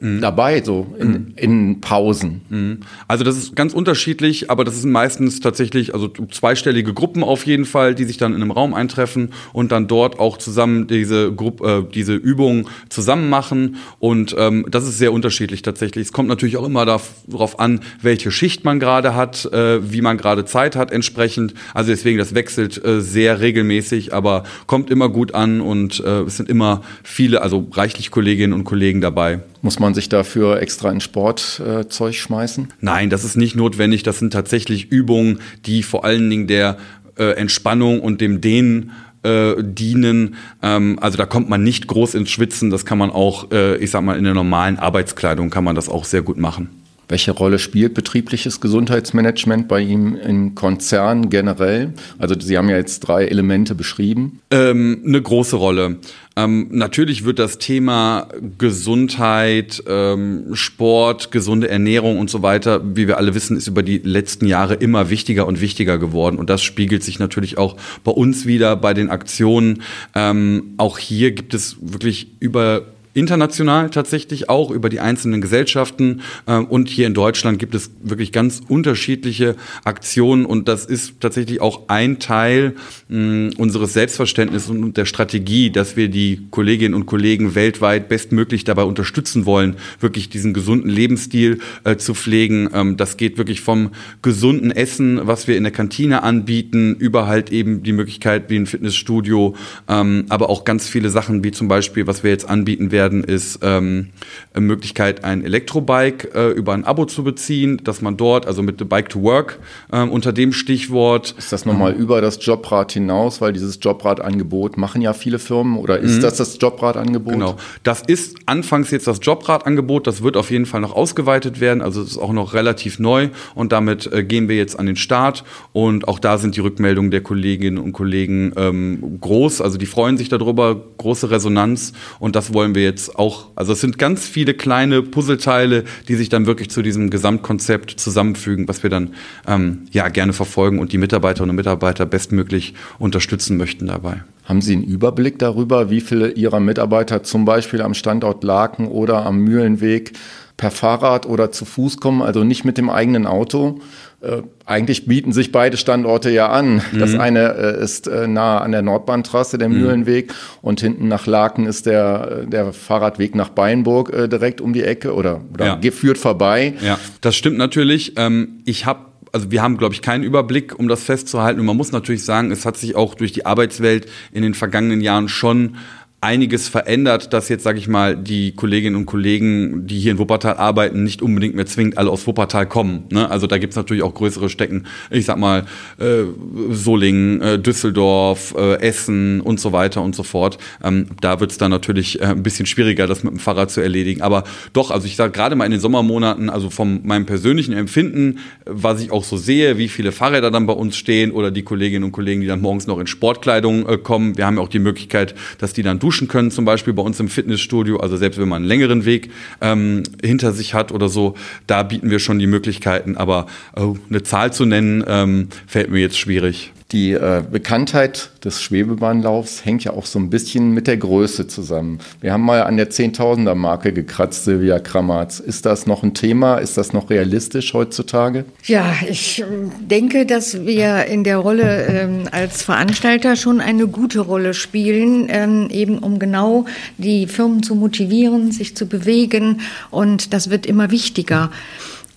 mhm. 0.00 0.20
dabei, 0.20 0.62
so 0.62 0.94
in, 0.98 1.08
mhm. 1.08 1.32
in 1.36 1.80
Pausen. 1.80 2.40
Mhm. 2.48 2.78
Also 3.06 3.24
das 3.24 3.36
ist 3.36 3.56
ganz 3.56 3.72
unterschiedlich, 3.72 4.50
aber 4.50 4.64
das 4.64 4.80
sind 4.80 4.90
meistens 4.90 5.40
tatsächlich 5.40 5.94
also 5.94 6.08
zweistellige 6.30 6.92
Gruppen 6.94 7.22
auf 7.22 7.46
jeden 7.46 7.64
Fall, 7.64 7.94
die 7.94 8.04
sich 8.04 8.16
dann 8.16 8.34
in 8.34 8.42
einem 8.42 8.50
Raum 8.50 8.74
eintreffen 8.74 9.30
und 9.52 9.72
dann 9.72 9.88
dort 9.88 10.18
auch 10.18 10.38
zusammen 10.38 10.86
diese 10.86 11.32
Gruppe, 11.32 11.86
äh, 11.88 11.92
diese 11.92 12.14
Übungen 12.14 12.66
zusammen 12.88 13.28
machen. 13.28 13.76
Und 13.98 14.34
ähm, 14.38 14.66
das 14.70 14.86
ist 14.86 14.98
sehr 14.98 15.12
unterschiedlich 15.12 15.62
tatsächlich. 15.62 16.06
Es 16.06 16.12
kommt 16.12 16.28
natürlich 16.28 16.56
auch 16.56 16.66
immer 16.66 16.84
darauf 16.84 17.58
an, 17.58 17.80
welche 18.02 18.30
Schicht 18.30 18.64
man 18.64 18.80
gerade 18.80 19.14
hat, 19.14 19.46
äh, 19.46 19.92
wie 19.92 20.00
man 20.00 20.16
gerade 20.18 20.44
Zeit 20.44 20.76
hat 20.76 20.90
entsprechend. 20.90 21.54
Also 21.74 21.90
deswegen, 21.90 22.18
das 22.18 22.34
wechselt 22.34 22.82
äh, 22.84 23.00
sehr 23.00 23.40
regelmäßig, 23.40 24.12
aber 24.12 24.44
kommt 24.66 24.90
immer 24.90 25.08
gut 25.08 25.34
an 25.34 25.60
und 25.60 26.00
äh, 26.00 26.22
es 26.22 26.36
sind 26.36 26.48
immer 26.48 26.82
viele, 27.02 27.42
also 27.42 27.68
reichlich 27.72 28.10
Kolleginnen 28.10 28.52
und 28.52 28.64
Kollegen 28.64 29.00
dabei. 29.00 29.40
Muss 29.60 29.78
man 29.78 29.94
sich 29.94 30.08
dafür 30.08 30.60
extra 30.60 30.90
in 30.90 31.00
Sportzeug 31.00 32.10
äh, 32.10 32.12
schmeißen? 32.12 32.68
Nein, 32.80 33.10
das 33.10 33.24
ist 33.24 33.36
nicht 33.36 33.56
notwendig. 33.56 34.02
Das 34.02 34.18
sind 34.18 34.32
tatsächlich 34.32 34.90
Übungen, 34.90 35.40
die 35.66 35.82
vor 35.82 36.04
allen 36.04 36.30
Dingen 36.30 36.46
der 36.46 36.78
äh, 37.18 37.32
Entspannung 37.32 38.00
und 38.00 38.20
dem 38.20 38.40
Dehnen 38.40 38.92
äh, 39.24 39.54
dienen. 39.58 40.36
Ähm, 40.62 40.98
also 41.00 41.18
da 41.18 41.26
kommt 41.26 41.48
man 41.48 41.62
nicht 41.62 41.88
groß 41.88 42.14
ins 42.14 42.30
Schwitzen. 42.30 42.70
Das 42.70 42.86
kann 42.86 42.98
man 42.98 43.10
auch, 43.10 43.50
äh, 43.50 43.76
ich 43.78 43.90
sag 43.90 44.02
mal, 44.02 44.16
in 44.16 44.24
der 44.24 44.34
normalen 44.34 44.78
Arbeitskleidung 44.78 45.50
kann 45.50 45.64
man 45.64 45.74
das 45.74 45.88
auch 45.88 46.04
sehr 46.04 46.22
gut 46.22 46.38
machen. 46.38 46.68
Welche 47.08 47.30
Rolle 47.32 47.58
spielt 47.58 47.94
betriebliches 47.94 48.60
Gesundheitsmanagement 48.60 49.66
bei 49.66 49.80
ihm 49.80 50.14
im 50.14 50.54
Konzern 50.54 51.30
generell? 51.30 51.94
Also 52.18 52.38
Sie 52.38 52.58
haben 52.58 52.68
ja 52.68 52.76
jetzt 52.76 53.00
drei 53.00 53.24
Elemente 53.24 53.74
beschrieben. 53.74 54.40
Ähm, 54.50 55.02
eine 55.06 55.22
große 55.22 55.56
Rolle. 55.56 55.96
Ähm, 56.36 56.68
natürlich 56.70 57.24
wird 57.24 57.38
das 57.38 57.58
Thema 57.58 58.28
Gesundheit, 58.58 59.82
ähm, 59.88 60.54
Sport, 60.54 61.32
gesunde 61.32 61.68
Ernährung 61.68 62.18
und 62.18 62.30
so 62.30 62.42
weiter, 62.42 62.80
wie 62.94 63.08
wir 63.08 63.16
alle 63.16 63.34
wissen, 63.34 63.56
ist 63.56 63.66
über 63.66 63.82
die 63.82 63.98
letzten 63.98 64.46
Jahre 64.46 64.74
immer 64.74 65.10
wichtiger 65.10 65.46
und 65.46 65.60
wichtiger 65.60 65.98
geworden. 65.98 66.36
Und 66.36 66.50
das 66.50 66.62
spiegelt 66.62 67.02
sich 67.02 67.18
natürlich 67.18 67.58
auch 67.58 67.76
bei 68.04 68.12
uns 68.12 68.46
wieder, 68.46 68.76
bei 68.76 68.92
den 68.94 69.08
Aktionen. 69.08 69.82
Ähm, 70.14 70.74
auch 70.76 70.98
hier 70.98 71.32
gibt 71.32 71.54
es 71.54 71.76
wirklich 71.80 72.28
über 72.38 72.82
international 73.18 73.90
tatsächlich 73.90 74.48
auch 74.48 74.70
über 74.70 74.88
die 74.88 75.00
einzelnen 75.00 75.40
Gesellschaften. 75.40 76.22
Ähm, 76.46 76.66
und 76.66 76.88
hier 76.88 77.06
in 77.06 77.14
Deutschland 77.14 77.58
gibt 77.58 77.74
es 77.74 77.90
wirklich 78.02 78.32
ganz 78.32 78.60
unterschiedliche 78.68 79.56
Aktionen. 79.84 80.46
Und 80.46 80.68
das 80.68 80.84
ist 80.84 81.20
tatsächlich 81.20 81.60
auch 81.60 81.88
ein 81.88 82.18
Teil 82.18 82.74
unseres 83.08 83.94
Selbstverständnisses 83.94 84.68
und 84.68 84.96
der 84.96 85.06
Strategie, 85.06 85.70
dass 85.70 85.96
wir 85.96 86.08
die 86.08 86.46
Kolleginnen 86.50 86.94
und 86.94 87.06
Kollegen 87.06 87.54
weltweit 87.54 88.08
bestmöglich 88.08 88.64
dabei 88.64 88.82
unterstützen 88.82 89.46
wollen, 89.46 89.76
wirklich 90.00 90.28
diesen 90.28 90.52
gesunden 90.52 90.90
Lebensstil 90.90 91.60
äh, 91.84 91.96
zu 91.96 92.14
pflegen. 92.14 92.68
Ähm, 92.74 92.96
das 92.96 93.16
geht 93.16 93.38
wirklich 93.38 93.62
vom 93.62 93.90
gesunden 94.20 94.70
Essen, 94.70 95.20
was 95.22 95.48
wir 95.48 95.56
in 95.56 95.62
der 95.62 95.72
Kantine 95.72 96.22
anbieten, 96.22 96.96
über 96.96 97.26
halt 97.26 97.50
eben 97.50 97.82
die 97.82 97.92
Möglichkeit 97.92 98.50
wie 98.50 98.56
ein 98.56 98.66
Fitnessstudio, 98.66 99.54
ähm, 99.88 100.26
aber 100.28 100.50
auch 100.50 100.64
ganz 100.64 100.86
viele 100.88 101.08
Sachen 101.08 101.42
wie 101.42 101.50
zum 101.50 101.68
Beispiel, 101.68 102.06
was 102.06 102.22
wir 102.22 102.30
jetzt 102.30 102.48
anbieten 102.48 102.90
werden, 102.90 103.07
ist 103.12 103.60
ähm, 103.62 104.10
eine 104.54 104.66
Möglichkeit, 104.66 105.24
ein 105.24 105.44
Elektrobike 105.44 106.28
äh, 106.34 106.50
über 106.50 106.74
ein 106.74 106.84
Abo 106.84 107.04
zu 107.04 107.24
beziehen, 107.24 107.80
dass 107.84 108.02
man 108.02 108.16
dort, 108.16 108.46
also 108.46 108.62
mit 108.62 108.88
Bike 108.88 109.08
to 109.08 109.22
Work 109.22 109.58
ähm, 109.92 110.10
unter 110.10 110.32
dem 110.32 110.52
Stichwort. 110.52 111.34
Ist 111.36 111.52
das 111.52 111.64
nochmal 111.64 111.92
ähm, 111.92 111.98
über 111.98 112.20
das 112.20 112.44
Jobrad 112.44 112.92
hinaus, 112.92 113.40
weil 113.40 113.52
dieses 113.52 113.78
Jobradangebot 113.80 114.76
machen 114.76 115.02
ja 115.02 115.12
viele 115.12 115.38
Firmen. 115.38 115.76
Oder 115.76 115.98
ist 115.98 116.16
mhm. 116.16 116.22
das 116.22 116.36
das 116.36 116.58
Jobradangebot? 116.60 117.32
Genau, 117.32 117.56
das 117.82 118.02
ist 118.02 118.36
anfangs 118.46 118.90
jetzt 118.90 119.06
das 119.06 119.18
Jobradangebot, 119.22 120.06
das 120.06 120.22
wird 120.22 120.36
auf 120.36 120.50
jeden 120.50 120.66
Fall 120.66 120.80
noch 120.80 120.94
ausgeweitet 120.94 121.60
werden, 121.60 121.82
also 121.82 122.02
es 122.02 122.12
ist 122.12 122.18
auch 122.18 122.32
noch 122.32 122.54
relativ 122.54 122.98
neu. 122.98 123.28
Und 123.54 123.72
damit 123.72 124.10
äh, 124.12 124.24
gehen 124.24 124.48
wir 124.48 124.56
jetzt 124.56 124.78
an 124.78 124.86
den 124.86 124.96
Start. 124.96 125.44
Und 125.72 126.08
auch 126.08 126.18
da 126.18 126.38
sind 126.38 126.56
die 126.56 126.60
Rückmeldungen 126.60 127.10
der 127.10 127.22
Kolleginnen 127.22 127.78
und 127.78 127.92
Kollegen 127.92 128.52
ähm, 128.56 129.18
groß, 129.20 129.60
also 129.60 129.78
die 129.78 129.86
freuen 129.86 130.16
sich 130.16 130.28
darüber, 130.28 130.80
große 130.98 131.30
Resonanz. 131.30 131.92
Und 132.18 132.36
das 132.36 132.54
wollen 132.54 132.74
wir 132.74 132.82
jetzt 132.88 133.18
auch, 133.18 133.48
also 133.54 133.72
es 133.72 133.80
sind 133.80 133.98
ganz 133.98 134.26
viele 134.26 134.54
kleine 134.54 135.02
Puzzleteile, 135.02 135.84
die 136.08 136.14
sich 136.14 136.28
dann 136.28 136.46
wirklich 136.46 136.70
zu 136.70 136.82
diesem 136.82 137.10
Gesamtkonzept 137.10 137.90
zusammenfügen, 137.90 138.66
was 138.68 138.82
wir 138.82 138.90
dann 138.90 139.14
ähm, 139.46 139.82
ja 139.92 140.08
gerne 140.08 140.32
verfolgen 140.32 140.78
und 140.78 140.92
die 140.92 140.98
Mitarbeiterinnen 140.98 141.50
und 141.50 141.56
Mitarbeiter 141.56 142.06
bestmöglich 142.06 142.74
unterstützen 142.98 143.56
möchten 143.56 143.86
dabei. 143.86 144.22
Haben 144.44 144.62
Sie 144.62 144.72
einen 144.72 144.84
Überblick 144.84 145.38
darüber, 145.38 145.90
wie 145.90 146.00
viele 146.00 146.30
Ihrer 146.30 146.58
Mitarbeiter 146.58 147.22
zum 147.22 147.44
Beispiel 147.44 147.82
am 147.82 147.92
Standort 147.92 148.42
Laken 148.42 148.88
oder 148.88 149.26
am 149.26 149.40
Mühlenweg 149.40 150.12
per 150.58 150.70
Fahrrad 150.70 151.24
oder 151.24 151.50
zu 151.50 151.64
Fuß 151.64 151.96
kommen, 151.96 152.20
also 152.20 152.44
nicht 152.44 152.66
mit 152.66 152.76
dem 152.76 152.90
eigenen 152.90 153.26
Auto? 153.26 153.80
Äh, 154.20 154.42
eigentlich 154.66 155.06
bieten 155.06 155.32
sich 155.32 155.52
beide 155.52 155.76
Standorte 155.76 156.28
ja 156.30 156.48
an. 156.48 156.82
Mhm. 156.92 156.98
Das 156.98 157.14
eine 157.14 157.54
äh, 157.54 157.82
ist 157.82 158.08
äh, 158.08 158.26
nahe 158.26 158.60
an 158.60 158.72
der 158.72 158.82
Nordbahntrasse, 158.82 159.56
der 159.58 159.68
mhm. 159.68 159.78
Mühlenweg, 159.78 160.34
und 160.60 160.80
hinten 160.80 161.06
nach 161.06 161.26
Laken 161.26 161.66
ist 161.66 161.86
der, 161.86 162.42
äh, 162.42 162.46
der 162.46 162.72
Fahrradweg 162.72 163.36
nach 163.36 163.50
Beinburg 163.50 164.12
äh, 164.12 164.28
direkt 164.28 164.60
um 164.60 164.72
die 164.72 164.82
Ecke 164.82 165.14
oder, 165.14 165.40
oder 165.54 165.66
ja. 165.66 165.74
geführt 165.76 166.18
vorbei. 166.18 166.74
Ja, 166.82 166.98
das 167.20 167.36
stimmt 167.36 167.56
natürlich. 167.56 168.14
Ähm, 168.16 168.60
ich 168.64 168.84
habe 168.84 169.08
also 169.30 169.50
wir 169.50 169.62
haben, 169.62 169.76
glaube 169.76 169.94
ich, 169.94 170.00
keinen 170.00 170.24
Überblick, 170.24 170.78
um 170.78 170.88
das 170.88 171.02
festzuhalten. 171.02 171.60
Und 171.60 171.66
man 171.66 171.76
muss 171.76 171.92
natürlich 171.92 172.24
sagen, 172.24 172.50
es 172.50 172.64
hat 172.64 172.78
sich 172.78 172.96
auch 172.96 173.14
durch 173.14 173.30
die 173.30 173.44
Arbeitswelt 173.44 174.08
in 174.32 174.42
den 174.42 174.54
vergangenen 174.54 175.02
Jahren 175.02 175.28
schon 175.28 175.76
einiges 176.20 176.68
verändert, 176.68 177.32
dass 177.32 177.48
jetzt, 177.48 177.62
sage 177.62 177.78
ich 177.78 177.86
mal, 177.86 178.16
die 178.16 178.52
Kolleginnen 178.52 178.96
und 178.96 179.06
Kollegen, 179.06 179.86
die 179.86 180.00
hier 180.00 180.12
in 180.12 180.18
Wuppertal 180.18 180.56
arbeiten, 180.56 181.04
nicht 181.04 181.22
unbedingt 181.22 181.54
mehr 181.54 181.66
zwingend 181.66 181.96
alle 181.96 182.10
aus 182.10 182.26
Wuppertal 182.26 182.66
kommen. 182.66 183.04
Ne? 183.10 183.30
Also 183.30 183.46
da 183.46 183.58
gibt's 183.58 183.76
natürlich 183.76 184.02
auch 184.02 184.14
größere 184.14 184.48
Stecken, 184.48 184.86
ich 185.10 185.26
sag 185.26 185.38
mal 185.38 185.66
äh, 185.98 186.24
Solingen, 186.70 187.40
äh, 187.40 187.58
Düsseldorf, 187.60 188.52
äh, 188.58 188.80
Essen 188.80 189.40
und 189.40 189.60
so 189.60 189.70
weiter 189.70 190.02
und 190.02 190.16
so 190.16 190.24
fort. 190.24 190.58
Ähm, 190.82 191.06
da 191.20 191.38
wird's 191.38 191.56
dann 191.56 191.70
natürlich 191.70 192.20
äh, 192.20 192.24
ein 192.24 192.42
bisschen 192.42 192.66
schwieriger, 192.66 193.06
das 193.06 193.22
mit 193.22 193.32
dem 193.32 193.38
Fahrrad 193.38 193.70
zu 193.70 193.80
erledigen. 193.80 194.20
Aber 194.20 194.42
doch, 194.72 194.90
also 194.90 195.06
ich 195.06 195.14
sage 195.14 195.30
gerade 195.30 195.54
mal 195.54 195.66
in 195.66 195.70
den 195.70 195.80
Sommermonaten, 195.80 196.50
also 196.50 196.68
von 196.68 197.06
meinem 197.06 197.26
persönlichen 197.26 197.74
Empfinden, 197.74 198.40
was 198.64 199.00
ich 199.00 199.12
auch 199.12 199.22
so 199.22 199.36
sehe, 199.36 199.78
wie 199.78 199.88
viele 199.88 200.10
Fahrräder 200.10 200.50
dann 200.50 200.66
bei 200.66 200.72
uns 200.72 200.96
stehen 200.96 201.30
oder 201.30 201.52
die 201.52 201.62
Kolleginnen 201.62 202.02
und 202.02 202.12
Kollegen, 202.12 202.40
die 202.40 202.48
dann 202.48 202.60
morgens 202.60 202.88
noch 202.88 202.98
in 202.98 203.06
Sportkleidung 203.06 203.88
äh, 203.88 203.98
kommen. 203.98 204.36
Wir 204.36 204.46
haben 204.46 204.56
ja 204.56 204.62
auch 204.62 204.68
die 204.68 204.80
Möglichkeit, 204.80 205.36
dass 205.58 205.72
die 205.72 205.84
dann 205.84 206.00
duschen 206.08 206.26
können, 206.26 206.50
zum 206.50 206.64
Beispiel 206.64 206.94
bei 206.94 207.02
uns 207.02 207.20
im 207.20 207.28
Fitnessstudio. 207.28 207.98
Also 207.98 208.16
selbst 208.16 208.40
wenn 208.40 208.48
man 208.48 208.62
einen 208.62 208.64
längeren 208.64 209.04
Weg 209.04 209.30
ähm, 209.60 210.04
hinter 210.24 210.52
sich 210.52 210.72
hat 210.72 210.90
oder 210.90 211.10
so, 211.10 211.34
da 211.66 211.82
bieten 211.82 212.08
wir 212.08 212.18
schon 212.18 212.38
die 212.38 212.46
Möglichkeiten. 212.46 213.18
Aber 213.18 213.46
oh, 213.76 213.96
eine 214.08 214.22
Zahl 214.22 214.50
zu 214.50 214.64
nennen, 214.64 215.04
ähm, 215.06 215.48
fällt 215.66 215.90
mir 215.90 216.00
jetzt 216.00 216.18
schwierig. 216.18 216.72
Die 216.90 217.12
äh, 217.12 217.42
Bekanntheit 217.50 218.30
des 218.42 218.62
Schwebebahnlaufs 218.62 219.66
hängt 219.66 219.84
ja 219.84 219.92
auch 219.92 220.06
so 220.06 220.18
ein 220.18 220.30
bisschen 220.30 220.72
mit 220.72 220.86
der 220.86 220.96
Größe 220.96 221.46
zusammen. 221.46 221.98
Wir 222.22 222.32
haben 222.32 222.42
mal 222.42 222.62
an 222.62 222.78
der 222.78 222.88
Zehntausender 222.88 223.54
Marke 223.54 223.92
gekratzt, 223.92 224.44
Silvia 224.44 224.78
Kramatz. 224.78 225.38
Ist 225.38 225.66
das 225.66 225.86
noch 225.86 226.02
ein 226.02 226.14
Thema? 226.14 226.56
Ist 226.56 226.78
das 226.78 226.94
noch 226.94 227.10
realistisch 227.10 227.74
heutzutage? 227.74 228.46
Ja, 228.64 228.90
ich 229.06 229.40
ähm, 229.40 229.70
denke, 229.80 230.24
dass 230.24 230.64
wir 230.64 231.04
in 231.04 231.24
der 231.24 231.36
Rolle 231.36 231.84
ähm, 231.88 232.22
als 232.32 232.62
Veranstalter 232.62 233.36
schon 233.36 233.60
eine 233.60 233.86
gute 233.86 234.20
Rolle 234.20 234.54
spielen, 234.54 235.26
ähm, 235.28 235.68
eben 235.70 235.98
um 235.98 236.18
genau 236.18 236.64
die 236.96 237.26
Firmen 237.26 237.62
zu 237.62 237.74
motivieren, 237.74 238.50
sich 238.50 238.74
zu 238.74 238.86
bewegen. 238.86 239.60
Und 239.90 240.32
das 240.32 240.48
wird 240.48 240.64
immer 240.64 240.90
wichtiger. 240.90 241.50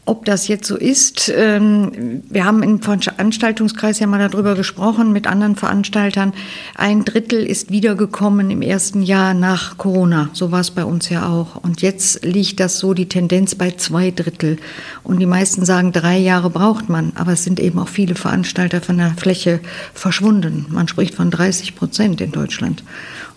Ob 0.04 0.26
das 0.26 0.48
jetzt 0.48 0.68
so 0.68 0.78
ist, 0.78 1.32
ähm, 1.36 2.24
wir 2.28 2.44
haben 2.44 2.64
im 2.64 2.82
Veranstaltungskreis 2.82 4.00
ja 4.00 4.08
mal 4.08 4.18
darüber 4.18 4.56
gesprochen 4.56 5.14
mit 5.14 5.28
anderen 5.28 5.56
Veranstaltern. 5.56 6.34
Ein 6.76 7.06
Drittel 7.06 7.46
ist 7.46 7.70
wiedergekommen 7.70 8.50
im 8.50 8.64
ersten 8.64 9.04
Jahr 9.04 9.36
nach 9.36 9.78
Corona. 9.78 10.32
So 10.34 10.52
war 10.52 10.62
es 10.62 10.72
bei 10.72 10.86
uns 10.86 11.10
ja 11.10 11.30
auch. 11.30 11.56
Und 11.56 11.84
jetzt 11.84 12.26
liegt 12.26 12.60
das 12.60 12.80
so 12.80 12.96
die 12.96 13.08
Tendenz 13.10 13.54
bei 13.54 13.72
zwei 13.72 14.10
Drittel. 14.10 14.58
Und 15.04 15.20
die 15.20 15.28
meisten 15.28 15.66
sagen, 15.66 15.92
drei 15.92 16.18
Jahre 16.18 16.50
braucht 16.50 16.90
man. 16.90 17.12
Aber 17.14 17.34
es 17.34 17.44
sind 17.44 17.60
eben 17.60 17.78
auch 17.78 17.88
viele 17.88 18.16
Veranstalter 18.16 18.82
von 18.82 18.98
der 18.98 19.14
Fläche 19.18 19.60
verschwunden. 19.94 20.66
Man 20.70 20.88
spricht 20.88 21.14
von 21.14 21.30
30 21.30 21.76
Prozent 21.76 22.22
in 22.22 22.32
Deutschland. 22.32 22.84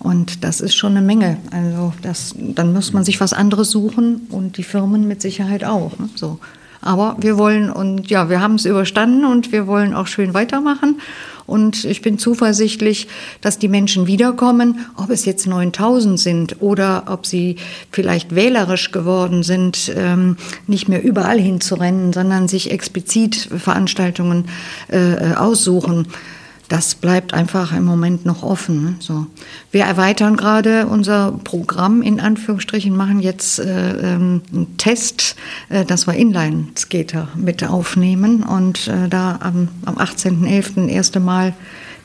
Und 0.05 0.45
das 0.45 0.61
ist 0.61 0.75
schon 0.75 0.99
eine 0.99 1.01
Menge. 1.05 1.39
Also 1.51 1.95
das, 2.03 2.35
dann 2.39 2.75
muss 2.75 2.93
man 2.93 3.05
sich 3.05 3.23
was 3.23 3.33
anderes 3.33 3.71
suchen 3.71 4.27
und 4.29 4.59
die 4.59 4.63
Firmen 4.63 5.09
mit 5.09 5.23
Sicherheit 5.23 5.65
auch. 5.65 5.99
Ne? 5.99 6.11
So. 6.15 6.39
Aber 6.83 7.17
wir 7.21 7.39
wollen 7.39 7.71
und 7.71 8.11
ja, 8.11 8.29
wir 8.29 8.43
haben 8.43 8.57
es 8.57 8.67
überstanden 8.67 9.25
und 9.25 9.51
wir 9.51 9.67
wollen 9.67 9.95
auch 9.95 10.07
schön 10.07 10.35
weitermachen. 10.35 11.01
Und 11.47 11.87
ich 11.87 12.03
bin 12.03 12.19
zuversichtlich, 12.19 13.09
dass 13.41 13.59
die 13.59 13.69
Menschen 13.69 14.07
wiederkommen, 14.07 14.81
ob 14.97 15.09
es 15.09 15.25
jetzt 15.25 15.47
9000 15.47 16.21
sind 16.21 16.61
oder 16.61 17.05
ob 17.07 17.25
sie 17.25 17.57
vielleicht 17.91 18.35
wählerisch 18.35 18.91
geworden 18.91 19.43
sind, 19.43 19.91
ähm, 19.97 20.37
nicht 20.67 20.87
mehr 20.87 21.03
überall 21.03 21.41
hinzurennen, 21.41 22.13
sondern 22.13 22.47
sich 22.47 22.71
explizit 22.71 23.37
Veranstaltungen 23.37 24.45
äh, 24.93 25.15
äh 25.15 25.35
aussuchen 25.35 26.09
das 26.69 26.95
bleibt 26.95 27.35
einfach 27.35 27.73
im 27.73 27.85
Moment 27.85 28.25
noch 28.25 28.43
offen. 28.43 28.83
Ne? 28.83 28.95
So. 28.99 29.27
Wir 29.71 29.85
erweitern 29.85 30.37
gerade 30.37 30.87
unser 30.87 31.33
Programm 31.45 32.03
in 32.03 32.21
Anführungsstrichen, 32.21 32.97
machen 32.97 33.21
jetzt 33.21 33.59
äh, 33.59 34.15
ähm, 34.15 34.43
einen 34.53 34.77
Test, 34.79 35.37
äh, 35.69 35.85
dass 35.85 36.07
wir 36.07 36.15
Inline-Skater 36.15 37.29
mit 37.35 37.65
aufnehmen 37.65 38.43
und 38.43 38.89
äh, 38.89 39.09
da 39.09 39.39
am, 39.41 39.69
am 39.85 39.97
18.11. 39.97 40.89
erste 40.89 41.21
Mal 41.21 41.55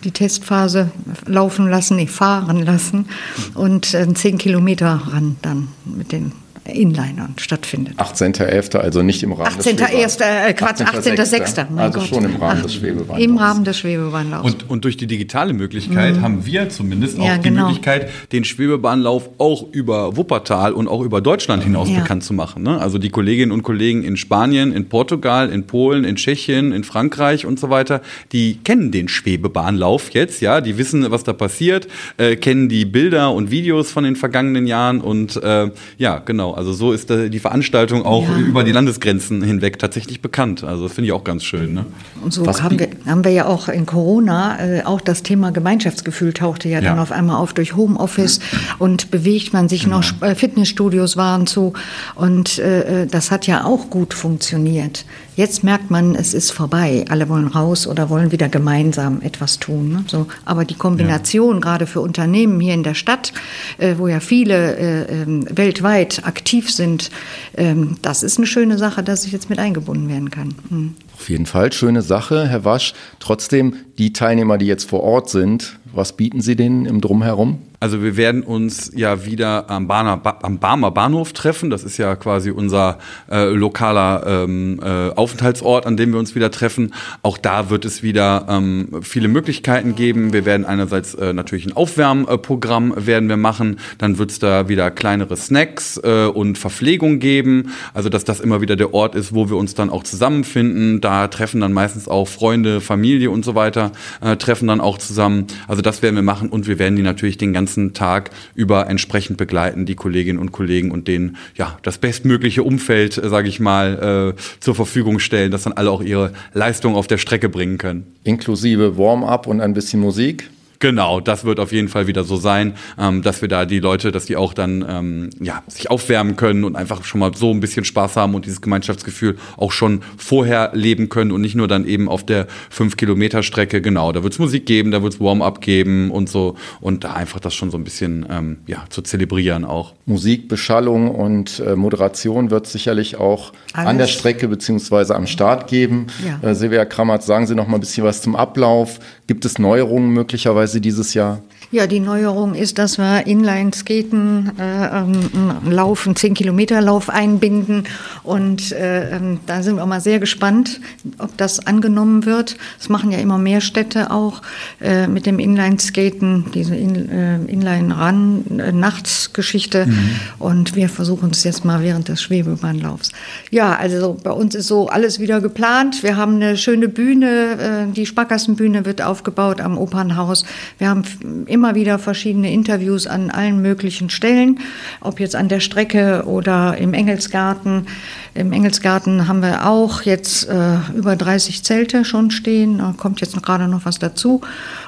die 0.03 0.11
Testphase 0.11 0.91
laufen 1.25 1.69
lassen, 1.69 1.97
nee, 1.97 2.07
fahren 2.07 2.63
lassen 2.65 3.05
und 3.53 3.93
äh, 3.93 4.13
10 4.13 4.37
Kilometer 4.37 5.01
ran 5.11 5.35
dann 5.41 5.69
mit 5.85 6.11
den 6.11 6.31
Inlinern 6.71 7.35
stattfindet. 7.37 7.95
18.11., 7.97 8.77
also 8.77 9.01
nicht 9.01 9.23
im 9.23 9.33
Rahmen 9.33 9.47
18. 9.47 9.77
des 9.77 9.87
Schwebebahnlaufs. 9.87 10.17
Äh, 10.19 10.53
Quatsch, 10.53 10.81
18.06. 10.81 11.41
18. 11.41 11.79
Also 11.79 11.99
Gott. 11.99 12.09
schon 12.09 12.25
im 12.25 12.35
Rahmen 12.35 12.57
Ach, 12.59 12.63
des 12.63 12.75
Schwebebahnlaufs. 12.75 13.23
Im 13.23 13.37
Rahmen 13.37 13.63
des 13.63 13.77
Schwebebahnlaufs. 13.79 14.45
Und, 14.45 14.69
und 14.69 14.85
durch 14.85 14.97
die 14.97 15.07
digitale 15.07 15.53
Möglichkeit 15.53 16.17
mhm. 16.17 16.21
haben 16.21 16.45
wir 16.45 16.69
zumindest 16.69 17.19
auch 17.19 17.25
ja, 17.25 17.37
die 17.37 17.49
genau. 17.49 17.67
Möglichkeit, 17.67 18.09
den 18.31 18.43
Schwebebahnlauf 18.43 19.29
auch 19.37 19.65
über 19.71 20.15
Wuppertal 20.17 20.73
und 20.73 20.87
auch 20.87 21.01
über 21.01 21.21
Deutschland 21.21 21.63
hinaus 21.63 21.89
ja. 21.89 21.99
bekannt 21.99 22.23
zu 22.23 22.33
machen. 22.33 22.63
Ne? 22.63 22.79
Also 22.79 22.97
die 22.97 23.09
Kolleginnen 23.09 23.51
und 23.51 23.63
Kollegen 23.63 24.03
in 24.03 24.17
Spanien, 24.17 24.71
in 24.71 24.89
Portugal, 24.89 25.49
in 25.49 25.67
Polen, 25.67 26.03
in 26.03 26.15
Tschechien, 26.15 26.71
in 26.71 26.83
Frankreich 26.83 27.45
und 27.45 27.59
so 27.59 27.69
weiter, 27.69 28.01
die 28.31 28.59
kennen 28.63 28.91
den 28.91 29.07
Schwebebahnlauf 29.07 30.11
jetzt, 30.11 30.41
ja, 30.41 30.61
die 30.61 30.77
wissen, 30.77 31.09
was 31.11 31.23
da 31.23 31.33
passiert, 31.33 31.87
äh, 32.17 32.35
kennen 32.35 32.69
die 32.69 32.85
Bilder 32.85 33.33
und 33.33 33.51
Videos 33.51 33.91
von 33.91 34.03
den 34.03 34.15
vergangenen 34.15 34.67
Jahren 34.67 35.01
und 35.01 35.41
äh, 35.41 35.71
ja, 35.97 36.19
genau. 36.19 36.53
Also 36.59 36.73
so 36.73 36.91
ist 36.91 37.09
die 37.09 37.39
Veranstaltung 37.39 38.05
auch 38.05 38.27
ja. 38.27 38.35
über 38.37 38.65
die 38.65 38.73
Landesgrenzen 38.73 39.41
hinweg 39.41 39.79
tatsächlich 39.79 40.21
bekannt. 40.21 40.65
Also 40.65 40.83
das 40.83 40.91
finde 40.91 41.05
ich 41.05 41.13
auch 41.13 41.23
ganz 41.23 41.45
schön. 41.45 41.73
Ne? 41.73 41.85
Und 42.21 42.33
so 42.33 42.45
haben 42.45 42.77
wir, 42.77 42.89
haben 43.05 43.23
wir 43.23 43.31
ja 43.31 43.45
auch 43.45 43.69
in 43.69 43.85
Corona, 43.85 44.59
äh, 44.59 44.83
auch 44.83 44.99
das 44.99 45.23
Thema 45.23 45.53
Gemeinschaftsgefühl 45.53 46.33
tauchte 46.33 46.67
ja, 46.67 46.81
ja. 46.81 46.89
dann 46.89 46.99
auf 46.99 47.13
einmal 47.13 47.37
auf 47.37 47.53
durch 47.53 47.77
Homeoffice 47.77 48.41
und 48.77 49.09
bewegt 49.09 49.53
man 49.53 49.69
sich 49.69 49.85
genau. 49.85 50.01
noch, 50.01 50.21
äh, 50.21 50.35
Fitnessstudios 50.35 51.15
waren 51.15 51.47
zu 51.47 51.71
und 52.15 52.59
äh, 52.59 53.03
äh, 53.03 53.07
das 53.07 53.31
hat 53.31 53.47
ja 53.47 53.63
auch 53.63 53.89
gut 53.89 54.13
funktioniert. 54.13 55.05
Jetzt 55.39 55.63
merkt 55.63 55.89
man, 55.89 56.15
es 56.15 56.33
ist 56.33 56.51
vorbei. 56.51 57.05
Alle 57.07 57.29
wollen 57.29 57.47
raus 57.47 57.87
oder 57.87 58.09
wollen 58.09 58.33
wieder 58.33 58.49
gemeinsam 58.49 59.21
etwas 59.21 59.57
tun. 59.57 59.87
Ne? 59.87 60.03
So, 60.05 60.27
aber 60.43 60.65
die 60.65 60.73
Kombination 60.73 61.55
ja. 61.55 61.59
gerade 61.61 61.87
für 61.87 62.01
Unternehmen 62.01 62.59
hier 62.59 62.73
in 62.73 62.83
der 62.83 62.93
Stadt, 62.93 63.31
äh, 63.77 63.95
wo 63.97 64.09
ja 64.09 64.19
viele 64.19 64.75
äh, 64.75 65.21
ähm, 65.21 65.47
weltweit 65.49 66.25
aktiv 66.25 66.69
sind, 66.69 67.09
ähm, 67.55 67.95
das 68.01 68.21
ist 68.21 68.37
eine 68.37 68.47
schöne 68.47 68.77
Sache, 68.77 69.01
dass 69.01 69.23
ich 69.23 69.31
jetzt 69.31 69.49
mit 69.49 69.59
eingebunden 69.59 70.09
werden 70.09 70.29
kann. 70.29 70.55
Hm. 70.67 70.95
Auf 71.15 71.29
jeden 71.29 71.45
Fall, 71.45 71.71
schöne 71.71 72.01
Sache, 72.01 72.45
Herr 72.49 72.65
Wasch. 72.65 72.93
Trotzdem, 73.21 73.75
die 73.97 74.11
Teilnehmer, 74.11 74.57
die 74.57 74.65
jetzt 74.65 74.89
vor 74.89 75.03
Ort 75.03 75.29
sind, 75.29 75.79
was 75.93 76.13
bieten 76.13 76.41
Sie 76.41 76.55
denen 76.55 76.85
im 76.85 77.01
Drumherum? 77.01 77.59
Also 77.81 78.03
wir 78.03 78.17
werden 78.17 78.43
uns 78.43 78.91
ja 78.93 79.25
wieder 79.25 79.69
am, 79.69 79.87
Bahner, 79.87 80.21
am 80.43 80.59
Barmer 80.59 80.91
Bahnhof 80.91 81.31
treffen. 81.31 81.69
Das 81.69 81.85
ist 81.85 81.97
ja 81.97 82.17
quasi 82.17 82.51
unser 82.51 82.99
äh, 83.31 83.45
lokaler 83.45 84.23
ähm, 84.27 84.81
äh, 84.83 85.11
Aufenthaltsort, 85.11 85.85
an 85.85 85.95
dem 85.95 86.11
wir 86.11 86.19
uns 86.19 86.35
wieder 86.35 86.51
treffen. 86.51 86.93
Auch 87.21 87.37
da 87.37 87.69
wird 87.69 87.85
es 87.85 88.03
wieder 88.03 88.47
ähm, 88.49 88.99
viele 89.01 89.29
Möglichkeiten 89.29 89.95
geben. 89.95 90.33
Wir 90.33 90.43
werden 90.43 90.65
einerseits 90.65 91.13
äh, 91.13 91.31
natürlich 91.31 91.67
ein 91.67 91.71
Aufwärmprogramm 91.71 92.93
werden 92.97 93.29
wir 93.29 93.37
machen. 93.37 93.79
Dann 93.97 94.17
wird 94.17 94.31
es 94.31 94.39
da 94.39 94.67
wieder 94.67 94.91
kleinere 94.91 95.37
Snacks 95.37 95.97
äh, 96.03 96.25
und 96.25 96.57
Verpflegung 96.57 97.19
geben. 97.19 97.71
Also 97.93 98.09
dass 98.09 98.25
das 98.25 98.41
immer 98.41 98.59
wieder 98.59 98.75
der 98.75 98.93
Ort 98.93 99.15
ist, 99.15 99.33
wo 99.33 99.49
wir 99.49 99.55
uns 99.55 99.73
dann 99.73 99.89
auch 99.89 100.03
zusammenfinden. 100.03 100.99
Da 100.99 101.29
treffen 101.29 101.61
dann 101.61 101.71
meistens 101.71 102.09
auch 102.09 102.27
Freunde, 102.27 102.81
Familie 102.81 103.31
und 103.31 103.45
so 103.45 103.55
weiter, 103.55 103.93
äh, 104.19 104.35
treffen 104.35 104.67
dann 104.67 104.81
auch 104.81 104.97
zusammen. 104.97 105.47
Also 105.69 105.78
das 105.81 106.01
werden 106.01 106.15
wir 106.15 106.23
machen 106.23 106.49
und 106.49 106.67
wir 106.67 106.79
werden 106.79 106.95
die 106.95 107.03
natürlich 107.03 107.37
den 107.37 107.53
ganzen 107.53 107.69
ganzen 107.69 107.93
Tag 107.93 108.31
über 108.55 108.87
entsprechend 108.87 109.37
begleiten, 109.37 109.85
die 109.85 109.95
Kolleginnen 109.95 110.39
und 110.39 110.51
Kollegen 110.51 110.91
und 110.91 111.07
denen 111.07 111.37
ja 111.55 111.77
das 111.83 111.97
bestmögliche 111.97 112.63
Umfeld, 112.63 113.17
äh, 113.17 113.29
sage 113.29 113.47
ich 113.47 113.59
mal, 113.59 114.33
äh, 114.37 114.41
zur 114.59 114.75
Verfügung 114.75 115.19
stellen, 115.19 115.51
dass 115.51 115.63
dann 115.63 115.73
alle 115.73 115.91
auch 115.91 116.01
ihre 116.01 116.31
Leistung 116.53 116.95
auf 116.95 117.07
der 117.07 117.17
Strecke 117.17 117.49
bringen 117.49 117.77
können. 117.77 118.05
Inklusive 118.23 118.97
Warm-up 118.97 119.45
und 119.47 119.61
ein 119.61 119.73
bisschen 119.73 119.99
Musik? 119.99 120.49
Genau, 120.79 121.19
das 121.19 121.43
wird 121.43 121.59
auf 121.59 121.73
jeden 121.73 121.89
Fall 121.89 122.07
wieder 122.07 122.23
so 122.23 122.37
sein, 122.37 122.75
ähm, 122.97 123.21
dass 123.21 123.41
wir 123.41 123.49
da 123.49 123.65
die 123.65 123.79
Leute, 123.79 124.13
dass 124.13 124.25
die 124.25 124.37
auch 124.37 124.53
dann 124.53 124.85
ähm, 124.87 125.29
ja, 125.41 125.61
sich 125.67 125.91
aufwärmen 125.91 126.37
können 126.37 126.63
und 126.63 126.77
einfach 126.77 127.03
schon 127.03 127.19
mal 127.19 127.33
so 127.35 127.51
ein 127.51 127.59
bisschen 127.59 127.83
Spaß 127.83 128.15
haben 128.15 128.33
und 128.33 128.45
dieses 128.45 128.61
Gemeinschaftsgefühl 128.61 129.37
auch 129.57 129.73
schon 129.73 130.01
vorher 130.17 130.71
leben 130.73 131.09
können 131.09 131.33
und 131.33 131.41
nicht 131.41 131.55
nur 131.55 131.67
dann 131.67 131.85
eben 131.85 132.07
auf 132.07 132.25
der 132.25 132.47
5-Kilometer-Strecke. 132.73 133.81
Genau, 133.81 134.13
da 134.13 134.23
wird 134.23 134.31
es 134.31 134.39
Musik 134.39 134.65
geben, 134.65 134.91
da 134.91 135.03
wird 135.03 135.15
es 135.15 135.19
Warm-up 135.19 135.59
geben 135.59 136.11
und 136.11 136.29
so 136.29 136.55
und 136.79 137.03
da 137.03 137.13
einfach 137.13 137.41
das 137.41 137.53
schon 137.53 137.71
so 137.71 137.77
ein 137.77 137.83
bisschen 137.83 138.25
ähm, 138.29 138.59
ja, 138.65 138.85
zu 138.89 139.01
zelebrieren 139.01 139.65
auch. 139.65 139.95
Musik, 140.05 140.47
Beschallung 140.47 141.13
und 141.13 141.59
äh, 141.59 141.75
Moderation 141.75 142.51
wird 142.51 142.67
sicherlich 142.67 143.17
auch 143.17 143.51
Alles. 143.73 143.89
an 143.89 143.97
der 143.97 144.07
Strecke 144.07 144.47
beziehungsweise 144.47 145.13
am 145.15 145.27
Start 145.27 145.67
geben. 145.67 146.07
Ja. 146.25 146.49
Äh, 146.49 146.55
Silvia 146.55 146.85
Kramert, 146.85 147.23
sagen 147.23 147.47
Sie 147.47 147.55
noch 147.55 147.67
mal 147.67 147.77
ein 147.77 147.81
bisschen 147.81 148.05
was 148.05 148.21
zum 148.21 148.37
Ablauf. 148.37 148.99
Gibt 149.27 149.43
es 149.43 149.59
Neuerungen 149.59 150.11
möglicherweise 150.11 150.68
dieses 150.77 151.13
Jahr? 151.13 151.41
Ja, 151.71 151.85
die 151.85 151.99
Neuerung 151.99 152.55
ist, 152.55 152.79
dass 152.79 152.97
wir 152.97 153.27
Inline-Skaten, 153.27 154.53
äh, 154.57 154.87
ähm, 154.87 155.69
Laufen, 155.69 156.15
10 156.15 156.33
Kilometer 156.33 156.81
Lauf 156.81 157.11
einbinden. 157.11 157.83
Und 158.23 158.71
äh, 158.71 159.15
ähm, 159.15 159.39
da 159.45 159.61
sind 159.61 159.75
wir 159.75 159.85
mal 159.85 160.01
sehr 160.01 160.17
gespannt, 160.17 160.81
ob 161.19 161.37
das 161.37 161.67
angenommen 161.67 162.25
wird. 162.25 162.57
Das 162.79 162.89
machen 162.89 163.11
ja 163.11 163.19
immer 163.19 163.37
mehr 163.37 163.61
Städte 163.61 164.09
auch 164.09 164.41
äh, 164.81 165.07
mit 165.07 165.27
dem 165.27 165.37
Inline-Skaten, 165.37 166.45
diese 166.55 166.75
In, 166.75 167.07
äh, 167.07 167.35
Inline-Run-Nachtsgeschichte. 167.35 169.85
Mhm. 169.85 170.09
Und 170.39 170.75
wir 170.75 170.89
versuchen 170.89 171.29
es 171.29 171.43
jetzt 171.43 171.65
mal 171.65 171.83
während 171.83 172.07
des 172.07 172.19
Schwebebahnlaufs. 172.19 173.11
Ja, 173.51 173.75
also 173.75 174.17
bei 174.23 174.31
uns 174.31 174.55
ist 174.55 174.65
so 174.65 174.87
alles 174.87 175.19
wieder 175.19 175.39
geplant. 175.39 176.01
Wir 176.01 176.17
haben 176.17 176.37
eine 176.37 176.57
schöne 176.57 176.87
Bühne. 176.87 177.89
Äh, 177.91 177.93
die 177.93 178.07
Sparkassenbühne 178.07 178.85
wird 178.85 179.03
aufgebaut 179.03 179.61
am 179.61 179.77
Opernhaus. 179.77 180.45
Wir 180.79 180.89
haben 180.89 181.03
immer 181.45 181.58
immer 181.59 181.75
wieder 181.75 181.99
verschiedene 181.99 182.53
Interviews 182.53 183.05
an 183.05 183.29
allen 183.31 183.61
möglichen 183.61 184.09
Stellen, 184.09 184.61
ob 185.01 185.19
jetzt 185.19 185.35
an 185.35 185.49
der 185.49 185.59
Strecke 185.59 186.23
oder 186.25 186.77
im 186.77 186.93
Engelsgarten. 186.93 187.85
Im 188.33 188.53
Engelsgarten 188.53 189.27
haben 189.27 189.41
wir 189.41 189.67
auch 189.67 190.03
jetzt 190.03 190.47
äh, 190.47 190.77
über 190.95 191.17
30 191.17 191.61
Zelte 191.65 192.05
schon 192.05 192.31
stehen, 192.31 192.77
da 192.77 192.93
kommt 192.95 193.19
jetzt 193.19 193.35
gerade 193.43 193.67
noch 193.67 193.83
was 193.83 193.99
dazu. 193.99 194.39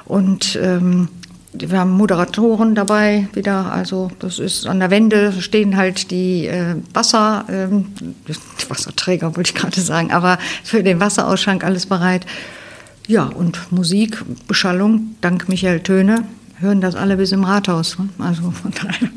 Und 0.06 0.58
ähm, 0.62 1.08
wir 1.52 1.78
haben 1.78 1.90
Moderatoren 1.90 2.74
dabei 2.74 3.28
wieder, 3.34 3.70
also 3.70 4.10
das 4.20 4.38
ist 4.38 4.66
an 4.66 4.80
der 4.80 4.90
Wende 4.90 5.32
stehen 5.42 5.76
halt 5.76 6.10
die 6.10 6.46
äh, 6.46 6.76
Wasser, 6.94 7.44
ähm, 7.50 7.88
Wasserträger 8.70 9.36
wollte 9.36 9.50
ich 9.50 9.54
gerade 9.54 9.78
sagen, 9.78 10.10
aber 10.10 10.38
für 10.64 10.82
den 10.82 11.00
Wasserausschank 11.00 11.64
alles 11.64 11.84
bereit. 11.84 12.24
Ja, 13.08 13.24
und 13.24 13.70
Musik, 13.72 14.24
Beschallung, 14.48 15.16
dank 15.20 15.48
Michael 15.50 15.80
Töne, 15.80 16.24
hören 16.62 16.80
das 16.80 16.94
alle 16.94 17.16
bis 17.16 17.32
im 17.32 17.44
Rathaus. 17.44 17.98
Ne? 17.98 18.08
Also 18.18 18.50
von 18.50 18.70
daher. 18.70 19.10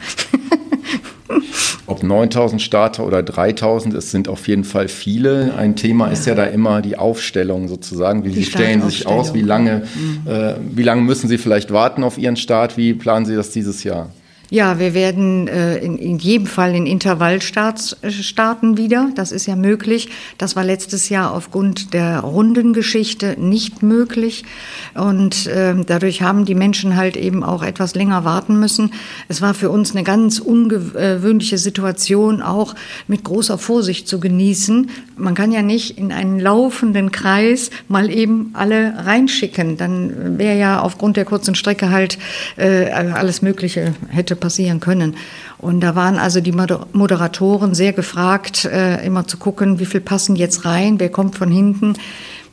Ob 1.88 2.02
9000 2.02 2.62
Starter 2.62 3.06
oder 3.06 3.22
3000, 3.22 3.94
es 3.94 4.10
sind 4.10 4.28
auf 4.28 4.48
jeden 4.48 4.64
Fall 4.64 4.88
viele. 4.88 5.54
Ein 5.56 5.76
Thema 5.76 6.08
ja. 6.08 6.14
ist 6.14 6.26
ja 6.26 6.34
da 6.34 6.46
immer 6.46 6.82
die 6.82 6.98
Aufstellung 6.98 7.68
sozusagen. 7.68 8.24
Wie 8.24 8.30
die 8.30 8.44
Sie 8.44 8.46
stellen 8.46 8.82
sich 8.82 9.06
aus? 9.06 9.36
Wie 9.36 9.42
lange, 9.42 9.84
mhm. 9.96 10.30
äh, 10.30 10.56
wie 10.72 10.84
lange 10.84 11.02
müssen 11.04 11.28
Sie 11.28 11.38
vielleicht 11.38 11.72
warten 11.72 12.04
auf 12.04 12.18
Ihren 12.18 12.38
Start? 12.38 12.76
Wie 12.76 12.94
planen 12.94 13.26
Sie 13.26 13.36
das 13.36 13.52
dieses 13.52 13.84
Jahr? 13.84 14.10
Ja, 14.56 14.80
wir 14.80 14.94
werden 14.94 15.50
äh, 15.50 15.80
in, 15.80 15.98
in 15.98 16.18
jedem 16.18 16.48
Fall 16.48 16.76
in 16.76 16.86
Intervallstarts 16.86 17.98
äh, 18.04 18.10
starten 18.10 18.78
wieder. 18.78 19.10
Das 19.14 19.34
ist 19.34 19.48
ja 19.48 19.58
möglich. 19.58 20.08
Das 20.38 20.56
war 20.56 20.64
letztes 20.64 21.10
Jahr 21.10 21.34
aufgrund 21.34 21.94
der 21.94 22.22
Rundengeschichte 22.22 23.36
nicht 23.38 23.84
möglich. 23.84 24.46
Und 24.94 25.48
äh, 25.48 25.76
dadurch 25.86 26.22
haben 26.22 26.46
die 26.46 26.56
Menschen 26.56 26.96
halt 26.96 27.18
eben 27.18 27.44
auch 27.44 27.64
etwas 27.64 27.96
länger 27.96 28.24
warten 28.24 28.58
müssen. 28.58 28.94
Es 29.28 29.42
war 29.42 29.54
für 29.56 29.70
uns 29.70 29.92
eine 29.92 30.06
ganz 30.06 30.40
ungewöhnliche 30.40 31.58
Situation, 31.58 32.42
auch 32.42 32.76
mit 33.08 33.26
großer 33.26 33.58
Vorsicht 33.58 34.08
zu 34.08 34.22
genießen. 34.22 34.90
Man 35.18 35.36
kann 35.36 35.52
ja 35.52 35.64
nicht 35.64 35.98
in 35.98 36.14
einen 36.14 36.40
laufenden 36.40 37.12
Kreis 37.12 37.72
mal 37.90 38.10
eben 38.10 38.52
alle 38.54 38.94
reinschicken. 39.06 39.76
Dann 39.76 40.40
wäre 40.40 40.58
ja 40.58 40.80
aufgrund 40.80 41.18
der 41.18 41.26
kurzen 41.26 41.56
Strecke 41.56 41.90
halt 41.90 42.18
äh, 42.56 42.90
alles 42.90 43.42
Mögliche 43.42 43.94
hätte 44.08 44.45
passieren 44.46 44.80
können. 44.80 45.16
Und 45.58 45.82
da 45.82 45.96
waren 45.96 46.20
also 46.20 46.40
die 46.40 46.52
Moderatoren 46.52 47.74
sehr 47.74 47.94
gefragt, 47.94 48.66
äh, 48.66 49.04
immer 49.04 49.26
zu 49.26 49.38
gucken, 49.38 49.80
wie 49.80 49.88
viel 49.88 50.02
passen 50.02 50.36
jetzt 50.36 50.66
rein, 50.66 51.00
wer 51.00 51.10
kommt 51.10 51.36
von 51.36 51.50
hinten. 51.50 51.96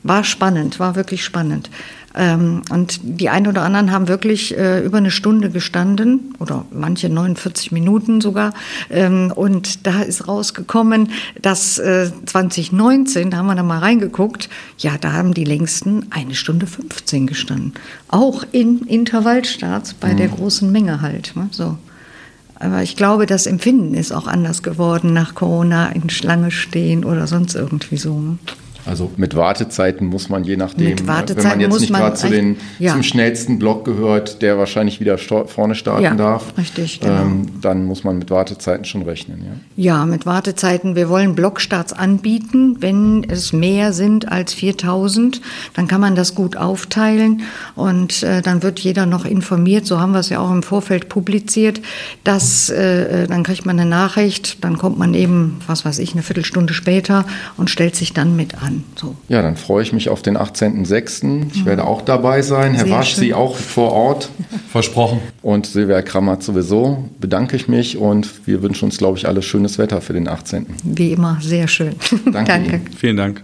War 0.03 0.23
spannend, 0.23 0.79
war 0.79 0.95
wirklich 0.95 1.23
spannend. 1.23 1.69
Ähm, 2.15 2.61
und 2.69 2.99
die 3.03 3.29
einen 3.29 3.47
oder 3.47 3.63
anderen 3.63 3.91
haben 3.91 4.07
wirklich 4.07 4.55
äh, 4.57 4.81
über 4.81 4.97
eine 4.97 5.11
Stunde 5.11 5.49
gestanden 5.49 6.35
oder 6.39 6.65
manche 6.71 7.09
49 7.09 7.71
Minuten 7.71 8.21
sogar. 8.21 8.53
Ähm, 8.89 9.31
und 9.33 9.87
da 9.87 10.01
ist 10.01 10.27
rausgekommen, 10.27 11.11
dass 11.41 11.79
äh, 11.79 12.11
2019, 12.25 13.31
da 13.31 13.37
haben 13.37 13.47
wir 13.47 13.55
da 13.55 13.63
mal 13.63 13.79
reingeguckt, 13.79 14.49
ja, 14.77 14.97
da 14.99 15.13
haben 15.13 15.33
die 15.33 15.43
längsten 15.43 16.07
eine 16.11 16.35
Stunde 16.35 16.67
15 16.67 17.25
gestanden. 17.25 17.73
Auch 18.09 18.43
in 18.51 18.81
Intervallstarts 18.81 19.95
bei 19.95 20.13
mhm. 20.13 20.17
der 20.17 20.27
großen 20.27 20.71
Menge 20.71 21.01
halt. 21.01 21.35
Ne? 21.35 21.47
So. 21.51 21.77
Aber 22.59 22.83
ich 22.83 22.95
glaube, 22.95 23.25
das 23.25 23.47
Empfinden 23.47 23.95
ist 23.95 24.11
auch 24.11 24.27
anders 24.27 24.61
geworden 24.61 25.13
nach 25.13 25.33
Corona 25.33 25.89
in 25.89 26.09
Schlange 26.09 26.51
stehen 26.51 27.03
oder 27.03 27.25
sonst 27.27 27.55
irgendwie 27.55 27.97
so. 27.97 28.37
Ne? 28.85 28.91
Also 28.91 29.11
mit 29.17 29.35
Wartezeiten 29.35 30.07
muss 30.07 30.29
man 30.29 30.43
je 30.43 30.57
nachdem, 30.57 30.89
mit 30.89 31.07
wenn 31.07 31.43
man 31.43 31.59
jetzt 31.59 31.79
nicht 31.79 31.93
gerade 31.93 32.15
zu 32.15 32.29
den 32.29 32.57
ja. 32.79 32.93
zum 32.93 33.03
schnellsten 33.03 33.59
Block 33.59 33.85
gehört, 33.85 34.41
der 34.41 34.57
wahrscheinlich 34.57 34.99
wieder 34.99 35.17
vorne 35.17 35.75
starten 35.75 36.03
ja, 36.03 36.15
darf, 36.15 36.57
richtig, 36.57 36.99
genau. 36.99 37.21
ähm, 37.21 37.47
dann 37.61 37.85
muss 37.85 38.03
man 38.03 38.17
mit 38.17 38.29
Wartezeiten 38.29 38.85
schon 38.85 39.03
rechnen. 39.03 39.43
Ja. 39.75 39.97
ja, 39.97 40.05
mit 40.05 40.25
Wartezeiten. 40.25 40.95
Wir 40.95 41.09
wollen 41.09 41.35
Blockstarts 41.35 41.93
anbieten, 41.93 42.77
wenn 42.81 43.23
es 43.29 43.53
mehr 43.53 43.93
sind 43.93 44.31
als 44.31 44.53
4000, 44.53 45.41
dann 45.73 45.87
kann 45.87 46.01
man 46.01 46.15
das 46.15 46.35
gut 46.35 46.57
aufteilen 46.57 47.43
und 47.75 48.23
äh, 48.23 48.41
dann 48.41 48.63
wird 48.63 48.79
jeder 48.79 49.05
noch 49.05 49.25
informiert. 49.25 49.85
So 49.85 49.99
haben 49.99 50.11
wir 50.11 50.19
es 50.19 50.29
ja 50.29 50.39
auch 50.39 50.51
im 50.51 50.63
Vorfeld 50.63 51.09
publiziert, 51.09 51.81
dass 52.23 52.69
äh, 52.69 53.23
äh 53.23 53.27
dann 53.27 53.43
kriegt 53.43 53.65
man 53.65 53.79
eine 53.79 53.89
Nachricht, 53.89 54.63
dann 54.63 54.77
kommt 54.77 54.99
man 54.99 55.13
eben, 55.13 55.59
was 55.67 55.85
weiß 55.85 55.99
ich, 55.99 56.13
eine 56.13 56.23
Viertelstunde 56.23 56.73
später 56.73 57.25
und 57.57 57.69
stellt 57.69 57.95
sich 57.95 58.13
dann 58.13 58.35
mit 58.35 58.61
an 58.61 58.72
kann. 58.73 58.83
So. 58.95 59.15
Ja, 59.27 59.41
dann 59.41 59.55
freue 59.55 59.83
ich 59.83 59.93
mich 59.93 60.09
auf 60.09 60.21
den 60.21 60.37
18.06. 60.37 61.47
Ich 61.51 61.61
mhm. 61.61 61.65
werde 61.65 61.85
auch 61.85 62.01
dabei 62.01 62.41
sein. 62.41 62.73
Herr 62.73 62.85
Sehr 62.85 62.95
Wasch, 62.95 63.13
schön. 63.15 63.19
Sie 63.21 63.33
auch 63.33 63.55
vor 63.55 63.91
Ort. 63.91 64.29
Versprochen. 64.71 65.19
Und 65.41 65.65
Silvia 65.65 66.01
Krammer 66.01 66.37
sowieso. 66.41 67.09
Bedanke 67.19 67.55
ich 67.55 67.67
mich 67.67 67.97
und 67.97 68.47
wir 68.47 68.61
wünschen 68.61 68.85
uns, 68.85 68.97
glaube 68.97 69.17
ich, 69.17 69.27
alle 69.27 69.41
schönes 69.41 69.77
Wetter 69.77 70.01
für 70.01 70.13
den 70.13 70.27
18. 70.27 70.65
Wie 70.83 71.11
immer, 71.11 71.37
sehr 71.41 71.67
schön. 71.67 71.95
Danke. 72.31 72.45
Danke. 72.45 72.81
Vielen 72.97 73.17
Dank. 73.17 73.41